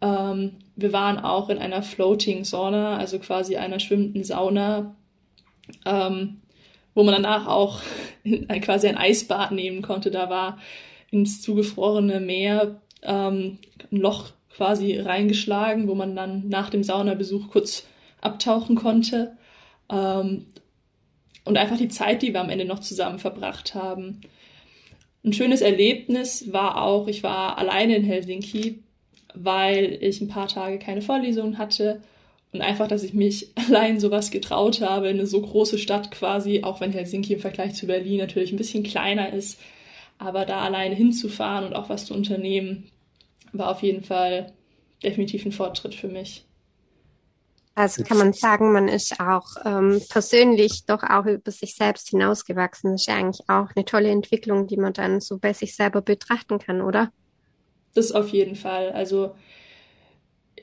Ähm, 0.00 0.52
wir 0.76 0.92
waren 0.92 1.18
auch 1.18 1.48
in 1.48 1.58
einer 1.58 1.82
Floating 1.82 2.44
Sauna, 2.44 2.96
also 2.96 3.18
quasi 3.18 3.56
einer 3.56 3.80
schwimmenden 3.80 4.22
Sauna, 4.22 4.94
ähm, 5.84 6.40
wo 6.94 7.02
man 7.02 7.14
danach 7.14 7.48
auch 7.48 7.82
ein, 8.24 8.60
quasi 8.60 8.86
ein 8.86 8.96
Eisbad 8.96 9.50
nehmen 9.50 9.82
konnte. 9.82 10.12
Da 10.12 10.30
war 10.30 10.58
ins 11.10 11.42
zugefrorene 11.42 12.20
Meer 12.20 12.80
ähm, 13.02 13.58
ein 13.90 13.96
Loch 13.96 14.30
quasi 14.54 14.98
reingeschlagen, 14.98 15.88
wo 15.88 15.94
man 15.94 16.14
dann 16.14 16.48
nach 16.48 16.70
dem 16.70 16.82
Saunabesuch 16.84 17.48
kurz 17.50 17.84
abtauchen 18.20 18.76
konnte. 18.76 19.36
Ähm, 19.90 20.46
und 21.44 21.56
einfach 21.56 21.78
die 21.78 21.88
Zeit, 21.88 22.22
die 22.22 22.32
wir 22.32 22.40
am 22.40 22.50
Ende 22.50 22.66
noch 22.66 22.80
zusammen 22.80 23.18
verbracht 23.18 23.74
haben. 23.74 24.20
Ein 25.24 25.32
schönes 25.32 25.62
Erlebnis 25.62 26.52
war 26.52 26.82
auch, 26.82 27.08
ich 27.08 27.22
war 27.22 27.58
alleine 27.58 27.96
in 27.96 28.04
Helsinki 28.04 28.82
weil 29.34 29.98
ich 30.00 30.20
ein 30.20 30.28
paar 30.28 30.48
Tage 30.48 30.78
keine 30.78 31.02
Vorlesungen 31.02 31.58
hatte 31.58 32.02
und 32.52 32.60
einfach, 32.60 32.88
dass 32.88 33.02
ich 33.02 33.14
mich 33.14 33.48
allein 33.68 34.00
sowas 34.00 34.30
getraut 34.30 34.80
habe, 34.80 35.08
in 35.08 35.18
eine 35.18 35.26
so 35.26 35.40
große 35.40 35.78
Stadt 35.78 36.10
quasi, 36.10 36.62
auch 36.62 36.80
wenn 36.80 36.92
Helsinki 36.92 37.34
im 37.34 37.40
Vergleich 37.40 37.74
zu 37.74 37.86
Berlin 37.86 38.18
natürlich 38.18 38.52
ein 38.52 38.58
bisschen 38.58 38.82
kleiner 38.82 39.32
ist, 39.32 39.60
aber 40.18 40.44
da 40.44 40.60
alleine 40.60 40.94
hinzufahren 40.94 41.64
und 41.64 41.74
auch 41.74 41.88
was 41.88 42.06
zu 42.06 42.14
unternehmen, 42.14 42.90
war 43.52 43.70
auf 43.70 43.82
jeden 43.82 44.02
Fall 44.02 44.52
definitiv 45.02 45.46
ein 45.46 45.52
Fortschritt 45.52 45.94
für 45.94 46.08
mich. 46.08 46.44
Also 47.78 48.02
kann 48.02 48.18
man 48.18 48.32
sagen, 48.32 48.72
man 48.72 48.88
ist 48.88 49.20
auch 49.20 49.46
ähm, 49.64 50.02
persönlich 50.08 50.84
doch 50.84 51.04
auch 51.04 51.26
über 51.26 51.52
sich 51.52 51.76
selbst 51.76 52.08
hinausgewachsen. 52.08 52.90
Das 52.90 53.02
ist 53.02 53.06
ja 53.06 53.14
eigentlich 53.14 53.48
auch 53.48 53.68
eine 53.76 53.84
tolle 53.84 54.08
Entwicklung, 54.08 54.66
die 54.66 54.76
man 54.76 54.92
dann 54.92 55.20
so 55.20 55.38
bei 55.38 55.52
sich 55.52 55.76
selber 55.76 56.02
betrachten 56.02 56.58
kann, 56.58 56.80
oder? 56.80 57.12
Das 57.94 58.10
auf 58.10 58.30
jeden 58.30 58.56
Fall. 58.56 58.90
Also 58.90 59.30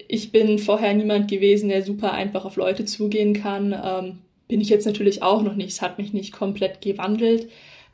ich 0.09 0.33
bin 0.33 0.59
vorher 0.59 0.93
niemand 0.93 1.29
gewesen, 1.31 1.69
der 1.69 1.83
super 1.83 2.11
einfach 2.11 2.43
auf 2.43 2.57
Leute 2.57 2.83
zugehen 2.83 3.33
kann. 3.33 3.71
Ähm, 3.71 4.17
bin 4.49 4.59
ich 4.59 4.67
jetzt 4.67 4.85
natürlich 4.85 5.23
auch 5.23 5.41
noch 5.41 5.55
nicht. 5.55 5.69
Es 5.69 5.81
hat 5.81 5.97
mich 5.97 6.11
nicht 6.11 6.33
komplett 6.33 6.81
gewandelt. 6.81 7.49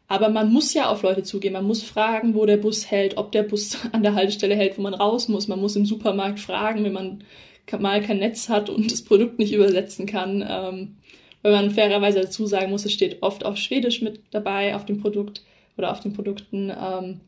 Aber 0.08 0.30
man 0.30 0.52
muss 0.52 0.74
ja 0.74 0.90
auf 0.90 1.04
Leute 1.04 1.22
zugehen. 1.22 1.54
Man 1.54 1.68
muss 1.68 1.84
fragen, 1.84 2.34
wo 2.34 2.48
der 2.48 2.58
Bus 2.58 2.90
hält, 2.90 3.18
ob 3.18 3.32
der 3.32 3.44
Bus 3.44 3.78
an 3.92 4.02
der 4.02 4.16
Haltestelle 4.16 4.56
hält, 4.56 4.80
wo 4.80 4.82
man 4.82 4.96
raus 4.96 5.28
muss. 5.28 5.48
Man 5.48 5.62
muss 5.62 5.76
im 5.76 5.86
Supermarkt 5.86 6.40
fragen, 6.40 6.84
wenn 6.84 6.94
man 6.94 7.24
mal 7.80 8.02
kein 8.02 8.20
Netz 8.20 8.50
hat 8.50 8.70
und 8.70 8.92
das 8.92 9.04
Produkt 9.04 9.40
nicht 9.40 9.54
übersetzen 9.54 10.06
kann. 10.06 10.46
Ähm, 10.48 10.96
weil 11.42 11.54
man 11.54 11.72
fairerweise 11.72 12.22
dazu 12.22 12.46
sagen 12.46 12.72
muss, 12.72 12.86
es 12.86 12.94
steht 12.94 13.24
oft 13.24 13.46
auf 13.46 13.58
Schwedisch 13.58 14.02
mit 14.02 14.22
dabei 14.32 14.76
auf 14.76 14.86
dem 14.86 15.00
Produkt 15.00 15.42
oder 15.78 15.92
auf 15.92 16.00
den 16.00 16.14
Produkten. 16.14 16.70
Ähm, 16.70 17.22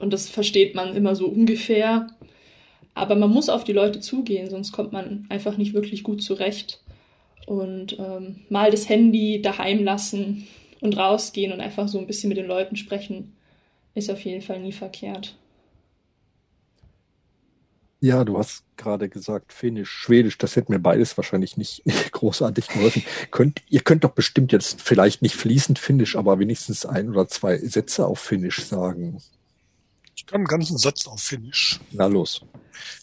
und 0.00 0.12
das 0.12 0.28
versteht 0.28 0.74
man 0.74 0.96
immer 0.96 1.14
so 1.14 1.26
ungefähr. 1.26 2.08
Aber 2.94 3.14
man 3.14 3.30
muss 3.30 3.48
auf 3.48 3.62
die 3.62 3.72
Leute 3.72 4.00
zugehen, 4.00 4.50
sonst 4.50 4.72
kommt 4.72 4.92
man 4.92 5.26
einfach 5.28 5.56
nicht 5.56 5.72
wirklich 5.72 6.02
gut 6.02 6.22
zurecht. 6.22 6.80
Und 7.46 7.96
ähm, 7.98 8.40
mal 8.48 8.70
das 8.70 8.88
Handy 8.88 9.40
daheim 9.40 9.84
lassen 9.84 10.48
und 10.80 10.96
rausgehen 10.96 11.52
und 11.52 11.60
einfach 11.60 11.88
so 11.88 11.98
ein 11.98 12.06
bisschen 12.06 12.28
mit 12.28 12.38
den 12.38 12.46
Leuten 12.46 12.76
sprechen, 12.76 13.32
ist 13.94 14.10
auf 14.10 14.24
jeden 14.24 14.42
Fall 14.42 14.60
nie 14.60 14.72
verkehrt. 14.72 15.34
Ja, 18.00 18.24
du 18.24 18.38
hast 18.38 18.62
gerade 18.76 19.08
gesagt, 19.08 19.52
Finnisch, 19.52 19.90
Schwedisch, 19.90 20.38
das 20.38 20.54
hätte 20.54 20.70
mir 20.70 20.78
beides 20.78 21.16
wahrscheinlich 21.16 21.56
nicht, 21.56 21.82
großartig 22.12 22.68
geholfen. 22.68 23.02
Könnt, 23.30 23.62
ihr 23.68 23.80
könnt 23.80 24.04
doch 24.04 24.12
bestimmt 24.12 24.52
jetzt 24.52 24.80
vielleicht 24.80 25.22
nicht 25.22 25.34
fließend 25.34 25.78
Finnisch, 25.78 26.14
aber 26.14 26.38
wenigstens 26.38 26.86
ein 26.86 27.10
oder 27.10 27.26
zwei 27.28 27.58
Sätze 27.58 28.06
auf 28.06 28.20
Finnisch 28.20 28.64
sagen. 28.64 29.20
Ich 30.14 30.26
kann 30.26 30.36
einen 30.36 30.46
ganzen 30.46 30.78
Satz 30.78 31.06
auf 31.06 31.20
Finnisch. 31.20 31.80
Na 31.90 32.06
los. 32.06 32.42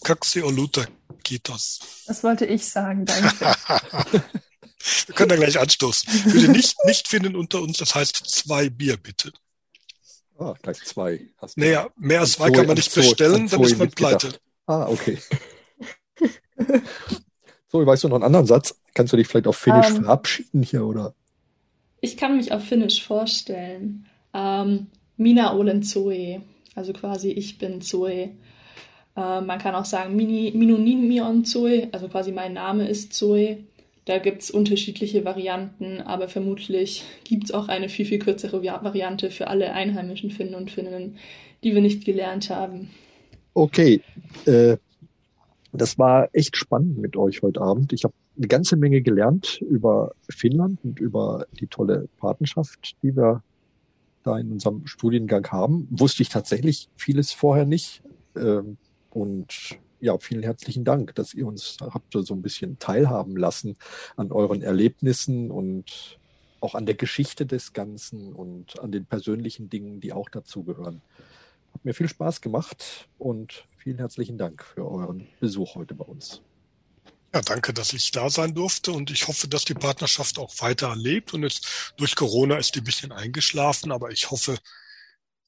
Kaksi 0.03 0.41
oluta 0.41 0.85
kitos. 1.23 1.79
Das 2.07 2.23
wollte 2.23 2.45
ich 2.45 2.65
sagen, 2.65 3.05
danke. 3.05 3.53
Wir 5.07 5.15
können 5.15 5.29
da 5.29 5.35
gleich 5.35 5.59
anstoßen. 5.59 6.11
Für 6.11 6.39
die 6.39 6.47
nicht, 6.47 6.75
nicht 6.85 7.07
finden 7.07 7.35
unter 7.35 7.61
uns, 7.61 7.77
das 7.77 7.95
heißt 7.95 8.15
zwei 8.27 8.69
Bier 8.69 8.97
bitte. 8.97 9.31
Ah, 10.37 10.53
gleich 10.61 10.83
zwei. 10.83 11.27
Hast 11.37 11.57
naja, 11.57 11.89
mehr 11.97 12.19
als 12.19 12.33
zwei 12.33 12.51
kann 12.51 12.67
man 12.67 12.75
nicht 12.75 12.93
bestellen, 12.93 13.47
dann 13.47 13.63
ist 13.63 13.77
man 13.77 13.89
pleite. 13.89 14.37
Ah, 14.67 14.87
okay. 14.89 15.17
so, 17.67 17.85
weißt 17.85 18.03
du 18.03 18.07
noch 18.09 18.15
einen 18.15 18.23
anderen 18.23 18.45
Satz? 18.45 18.79
Kannst 18.93 19.13
du 19.13 19.17
dich 19.17 19.27
vielleicht 19.27 19.47
auf 19.47 19.57
Finnisch 19.57 19.91
um, 19.91 19.97
ähm. 19.97 20.03
verabschieden 20.03 20.63
hier, 20.63 20.85
oder? 20.85 21.13
Ich 22.01 22.17
kann 22.17 22.37
mich 22.37 22.51
auf 22.51 22.63
Finnisch 22.63 23.03
vorstellen. 23.03 24.07
Ähm, 24.33 24.87
Mina 25.17 25.53
olen 25.53 25.83
Zoe. 25.83 26.41
Also 26.75 26.93
quasi 26.93 27.31
ich 27.31 27.57
bin 27.57 27.81
Zoe. 27.81 28.31
Äh, 29.15 29.41
man 29.41 29.59
kann 29.59 29.75
auch 29.75 29.85
sagen 29.85 30.15
Mini, 30.15 30.51
Zoe, 31.43 31.87
also 31.91 32.07
quasi 32.07 32.31
mein 32.31 32.53
Name 32.53 32.87
ist 32.87 33.13
Zoe. 33.13 33.57
Da 34.05 34.19
gibt 34.19 34.43
es 34.43 34.51
unterschiedliche 34.51 35.25
Varianten, 35.25 35.99
aber 36.01 36.27
vermutlich 36.27 37.03
gibt 37.23 37.45
es 37.45 37.51
auch 37.51 37.69
eine 37.69 37.89
viel, 37.89 38.05
viel 38.05 38.19
kürzere 38.19 38.63
Variante 38.63 39.31
für 39.31 39.47
alle 39.47 39.73
einheimischen 39.73 40.29
Finnen 40.29 40.53
und 40.53 40.69
Finnen, 40.69 41.17
die 41.63 41.73
wir 41.73 41.81
nicht 41.81 42.05
gelernt 42.05 42.51
haben. 42.51 42.91
Okay, 43.55 44.01
äh, 44.45 44.75
das 45.71 45.97
war 45.97 46.27
echt 46.33 46.57
spannend 46.57 46.97
mit 46.97 47.15
euch 47.15 47.41
heute 47.41 47.61
Abend. 47.61 47.93
Ich 47.93 48.03
habe 48.03 48.13
eine 48.35 48.47
ganze 48.47 48.75
Menge 48.75 49.01
gelernt 49.01 49.61
über 49.61 50.11
Finnland 50.27 50.79
und 50.83 50.99
über 50.99 51.47
die 51.57 51.67
tolle 51.67 52.09
Partnerschaft, 52.17 52.97
die 53.01 53.15
wir 53.15 53.43
da 54.23 54.37
in 54.37 54.51
unserem 54.51 54.85
Studiengang 54.87 55.47
haben. 55.53 55.87
Wusste 55.89 56.21
ich 56.21 56.27
tatsächlich 56.27 56.89
vieles 56.97 57.31
vorher 57.31 57.65
nicht. 57.65 58.03
Ähm, 58.35 58.75
und 59.11 59.79
ja, 60.01 60.17
vielen 60.17 60.43
herzlichen 60.43 60.83
Dank, 60.83 61.15
dass 61.15 61.33
ihr 61.33 61.47
uns 61.47 61.77
habt 61.79 62.11
so 62.11 62.33
ein 62.33 62.41
bisschen 62.41 62.77
teilhaben 62.77 63.37
lassen 63.37 63.77
an 64.17 64.33
euren 64.33 64.63
Erlebnissen 64.63 65.49
und 65.49 66.19
auch 66.59 66.75
an 66.75 66.85
der 66.85 66.95
Geschichte 66.95 67.45
des 67.45 67.71
Ganzen 67.71 68.33
und 68.33 68.81
an 68.81 68.91
den 68.91 69.05
persönlichen 69.05 69.69
Dingen, 69.69 70.01
die 70.01 70.11
auch 70.11 70.27
dazugehören. 70.27 71.01
Hat 71.75 71.83
mir 71.83 71.93
viel 71.93 72.07
Spaß 72.07 72.39
gemacht 72.39 73.09
und 73.17 73.65
vielen 73.77 73.97
herzlichen 73.97 74.37
Dank 74.37 74.63
für 74.63 74.89
euren 74.89 75.27
Besuch 75.41 75.75
heute 75.75 75.93
bei 75.93 76.05
uns. 76.05 76.41
Ja, 77.33 77.41
danke, 77.41 77.73
dass 77.73 77.91
ich 77.91 78.11
da 78.11 78.29
sein 78.29 78.53
durfte 78.55 78.93
und 78.93 79.11
ich 79.11 79.27
hoffe, 79.27 79.49
dass 79.49 79.65
die 79.65 79.73
Partnerschaft 79.73 80.39
auch 80.39 80.53
weiter 80.61 80.95
lebt 80.95 81.33
und 81.33 81.43
jetzt 81.43 81.93
durch 81.97 82.15
Corona 82.15 82.55
ist 82.55 82.75
die 82.75 82.79
ein 82.79 82.85
bisschen 82.85 83.11
eingeschlafen, 83.11 83.91
aber 83.91 84.09
ich 84.11 84.31
hoffe, 84.31 84.57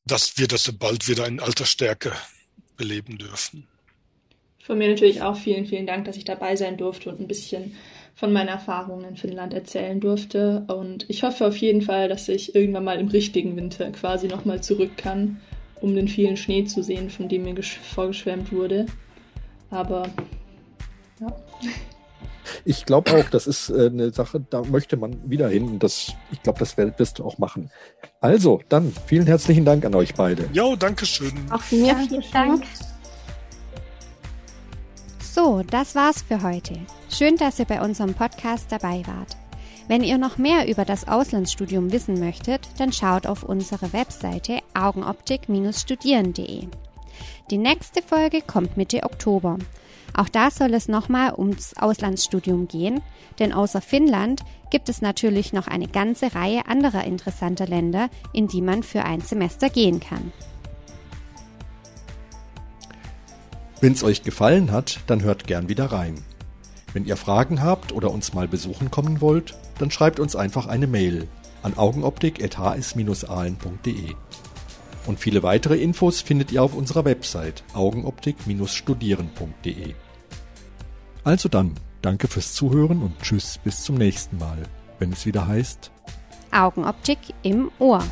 dass 0.04 0.38
wir 0.38 0.50
das 0.50 0.70
bald 0.74 1.08
wieder 1.08 1.26
in 1.28 1.40
alter 1.40 1.66
Stärke 1.66 2.12
beleben 2.76 3.18
dürfen. 3.18 3.66
Von 4.60 4.80
mir 4.80 4.90
natürlich 4.90 5.22
auch 5.22 5.38
vielen, 5.38 5.66
vielen 5.66 5.88
Dank, 5.88 6.04
dass 6.04 6.18
ich 6.18 6.26
dabei 6.26 6.58
sein 6.58 6.76
durfte 6.76 7.10
und 7.10 7.22
ein 7.22 7.30
bisschen 7.30 7.78
von 8.16 8.34
meinen 8.34 8.50
Erfahrungen 8.50 9.06
in 9.06 9.16
Finnland 9.16 9.54
erzählen 9.54 10.02
durfte. 10.02 10.66
Und 10.68 11.10
ich 11.10 11.24
hoffe 11.24 11.48
auf 11.48 11.56
jeden 11.56 11.84
Fall, 11.84 12.10
dass 12.10 12.28
ich 12.28 12.54
irgendwann 12.54 12.84
mal 12.84 13.00
im 13.00 13.08
richtigen 13.08 13.56
Winter 13.56 13.90
quasi 13.92 14.28
nochmal 14.28 14.62
zurück 14.62 14.98
kann, 14.98 15.40
um 15.82 15.96
den 15.96 16.08
vielen 16.08 16.38
Schnee 16.38 16.66
zu 16.66 16.84
sehen, 16.84 17.10
von 17.10 17.30
dem 17.30 17.44
mir 17.44 17.56
vorgeschwärmt 17.62 18.52
wurde. 18.52 18.86
Aber 19.70 20.10
ja. 21.20 21.36
Ich 22.66 22.86
glaube 22.86 23.12
auch, 23.18 23.30
das 23.30 23.48
ist 23.48 23.70
äh, 23.70 23.88
eine 23.88 24.12
Sache, 24.12 24.44
da 24.50 24.62
möchte 24.64 24.98
man 24.98 25.30
wieder 25.30 25.50
hin. 25.50 25.80
Das, 25.80 26.14
ich 26.32 26.42
glaube, 26.44 26.60
das 26.60 26.78
wirst 26.78 27.20
du 27.20 27.26
auch 27.26 27.38
machen. 27.38 27.70
Also, 28.22 28.62
dann 28.70 28.94
vielen 29.06 29.26
herzlichen 29.26 29.66
Dank 29.66 29.86
an 29.86 29.96
euch 29.96 30.14
beide. 30.14 30.50
Jo, 30.54 30.76
danke 30.76 31.06
schön. 31.06 31.34
Auch 31.52 31.62
von 31.62 31.82
mir 31.82 31.96
vielen 31.96 32.24
Dank. 32.32 32.64
So, 35.20 35.64
das 35.70 35.94
war's 35.94 36.24
für 36.24 36.42
heute. 36.42 36.74
Schön, 37.10 37.38
dass 37.38 37.60
ihr 37.60 37.66
bei 37.66 37.82
unserem 37.82 38.14
Podcast 38.14 38.72
dabei 38.72 39.04
wart. 39.06 39.38
Wenn 39.88 40.04
ihr 40.04 40.18
noch 40.18 40.38
mehr 40.38 40.68
über 40.68 40.84
das 40.84 41.08
Auslandsstudium 41.08 41.94
wissen 41.94 42.20
möchtet, 42.20 42.68
dann 42.78 42.92
schaut 42.92 43.26
auf 43.26 43.44
unsere 43.44 43.94
Webseite 43.94 44.60
augenoptik-studieren.de. 44.74 46.68
Die 47.50 47.58
nächste 47.58 48.02
Folge 48.02 48.42
kommt 48.42 48.76
Mitte 48.76 49.04
Oktober. 49.04 49.58
Auch 50.14 50.28
da 50.28 50.52
soll 50.52 50.74
es 50.74 50.90
nochmal 50.90 51.34
ums 51.38 51.74
Auslandsstudium 51.78 52.68
gehen, 52.68 53.02
denn 53.40 53.54
außer 53.54 53.82
Finnland 53.82 54.42
gibt 54.72 54.90
es 54.90 55.02
natürlich 55.02 55.54
noch 55.54 55.68
eine 55.68 55.88
ganze 55.88 56.36
Reihe 56.36 56.68
anderer 56.68 57.06
interessanter 57.06 57.68
Länder, 57.68 58.10
in 58.34 58.48
die 58.48 58.62
man 58.62 58.84
für 58.84 59.04
ein 59.04 59.22
Semester 59.22 59.70
gehen 59.70 60.02
kann. 60.02 60.34
Wenn 63.80 63.94
es 63.94 64.04
euch 64.04 64.24
gefallen 64.24 64.72
hat, 64.72 65.00
dann 65.08 65.22
hört 65.22 65.46
gern 65.48 65.70
wieder 65.70 65.86
rein. 65.86 66.16
Wenn 66.98 67.06
ihr 67.06 67.16
Fragen 67.16 67.62
habt 67.62 67.92
oder 67.92 68.10
uns 68.10 68.34
mal 68.34 68.48
besuchen 68.48 68.90
kommen 68.90 69.22
wollt, 69.22 69.54
dann 69.78 69.92
schreibt 69.92 70.20
uns 70.20 70.36
einfach 70.36 70.66
eine 70.66 70.88
Mail 70.88 71.28
an 71.62 71.78
augenoptik.hs-ahlen.de. 71.78 74.16
Und 75.06 75.20
viele 75.20 75.44
weitere 75.44 75.78
Infos 75.78 76.22
findet 76.22 76.52
ihr 76.52 76.64
auf 76.64 76.74
unserer 76.74 77.06
Website 77.06 77.64
augenoptik-studieren.de. 77.76 79.94
Also 81.24 81.50
dann, 81.50 81.76
danke 82.02 82.28
fürs 82.28 82.54
Zuhören 82.54 83.04
und 83.04 83.22
tschüss 83.22 83.60
bis 83.64 83.84
zum 83.84 83.98
nächsten 83.98 84.40
Mal, 84.40 84.64
wenn 84.98 85.12
es 85.12 85.28
wieder 85.28 85.46
heißt 85.46 85.92
Augenoptik 86.52 87.20
im 87.44 87.70
Ohr. 87.78 88.04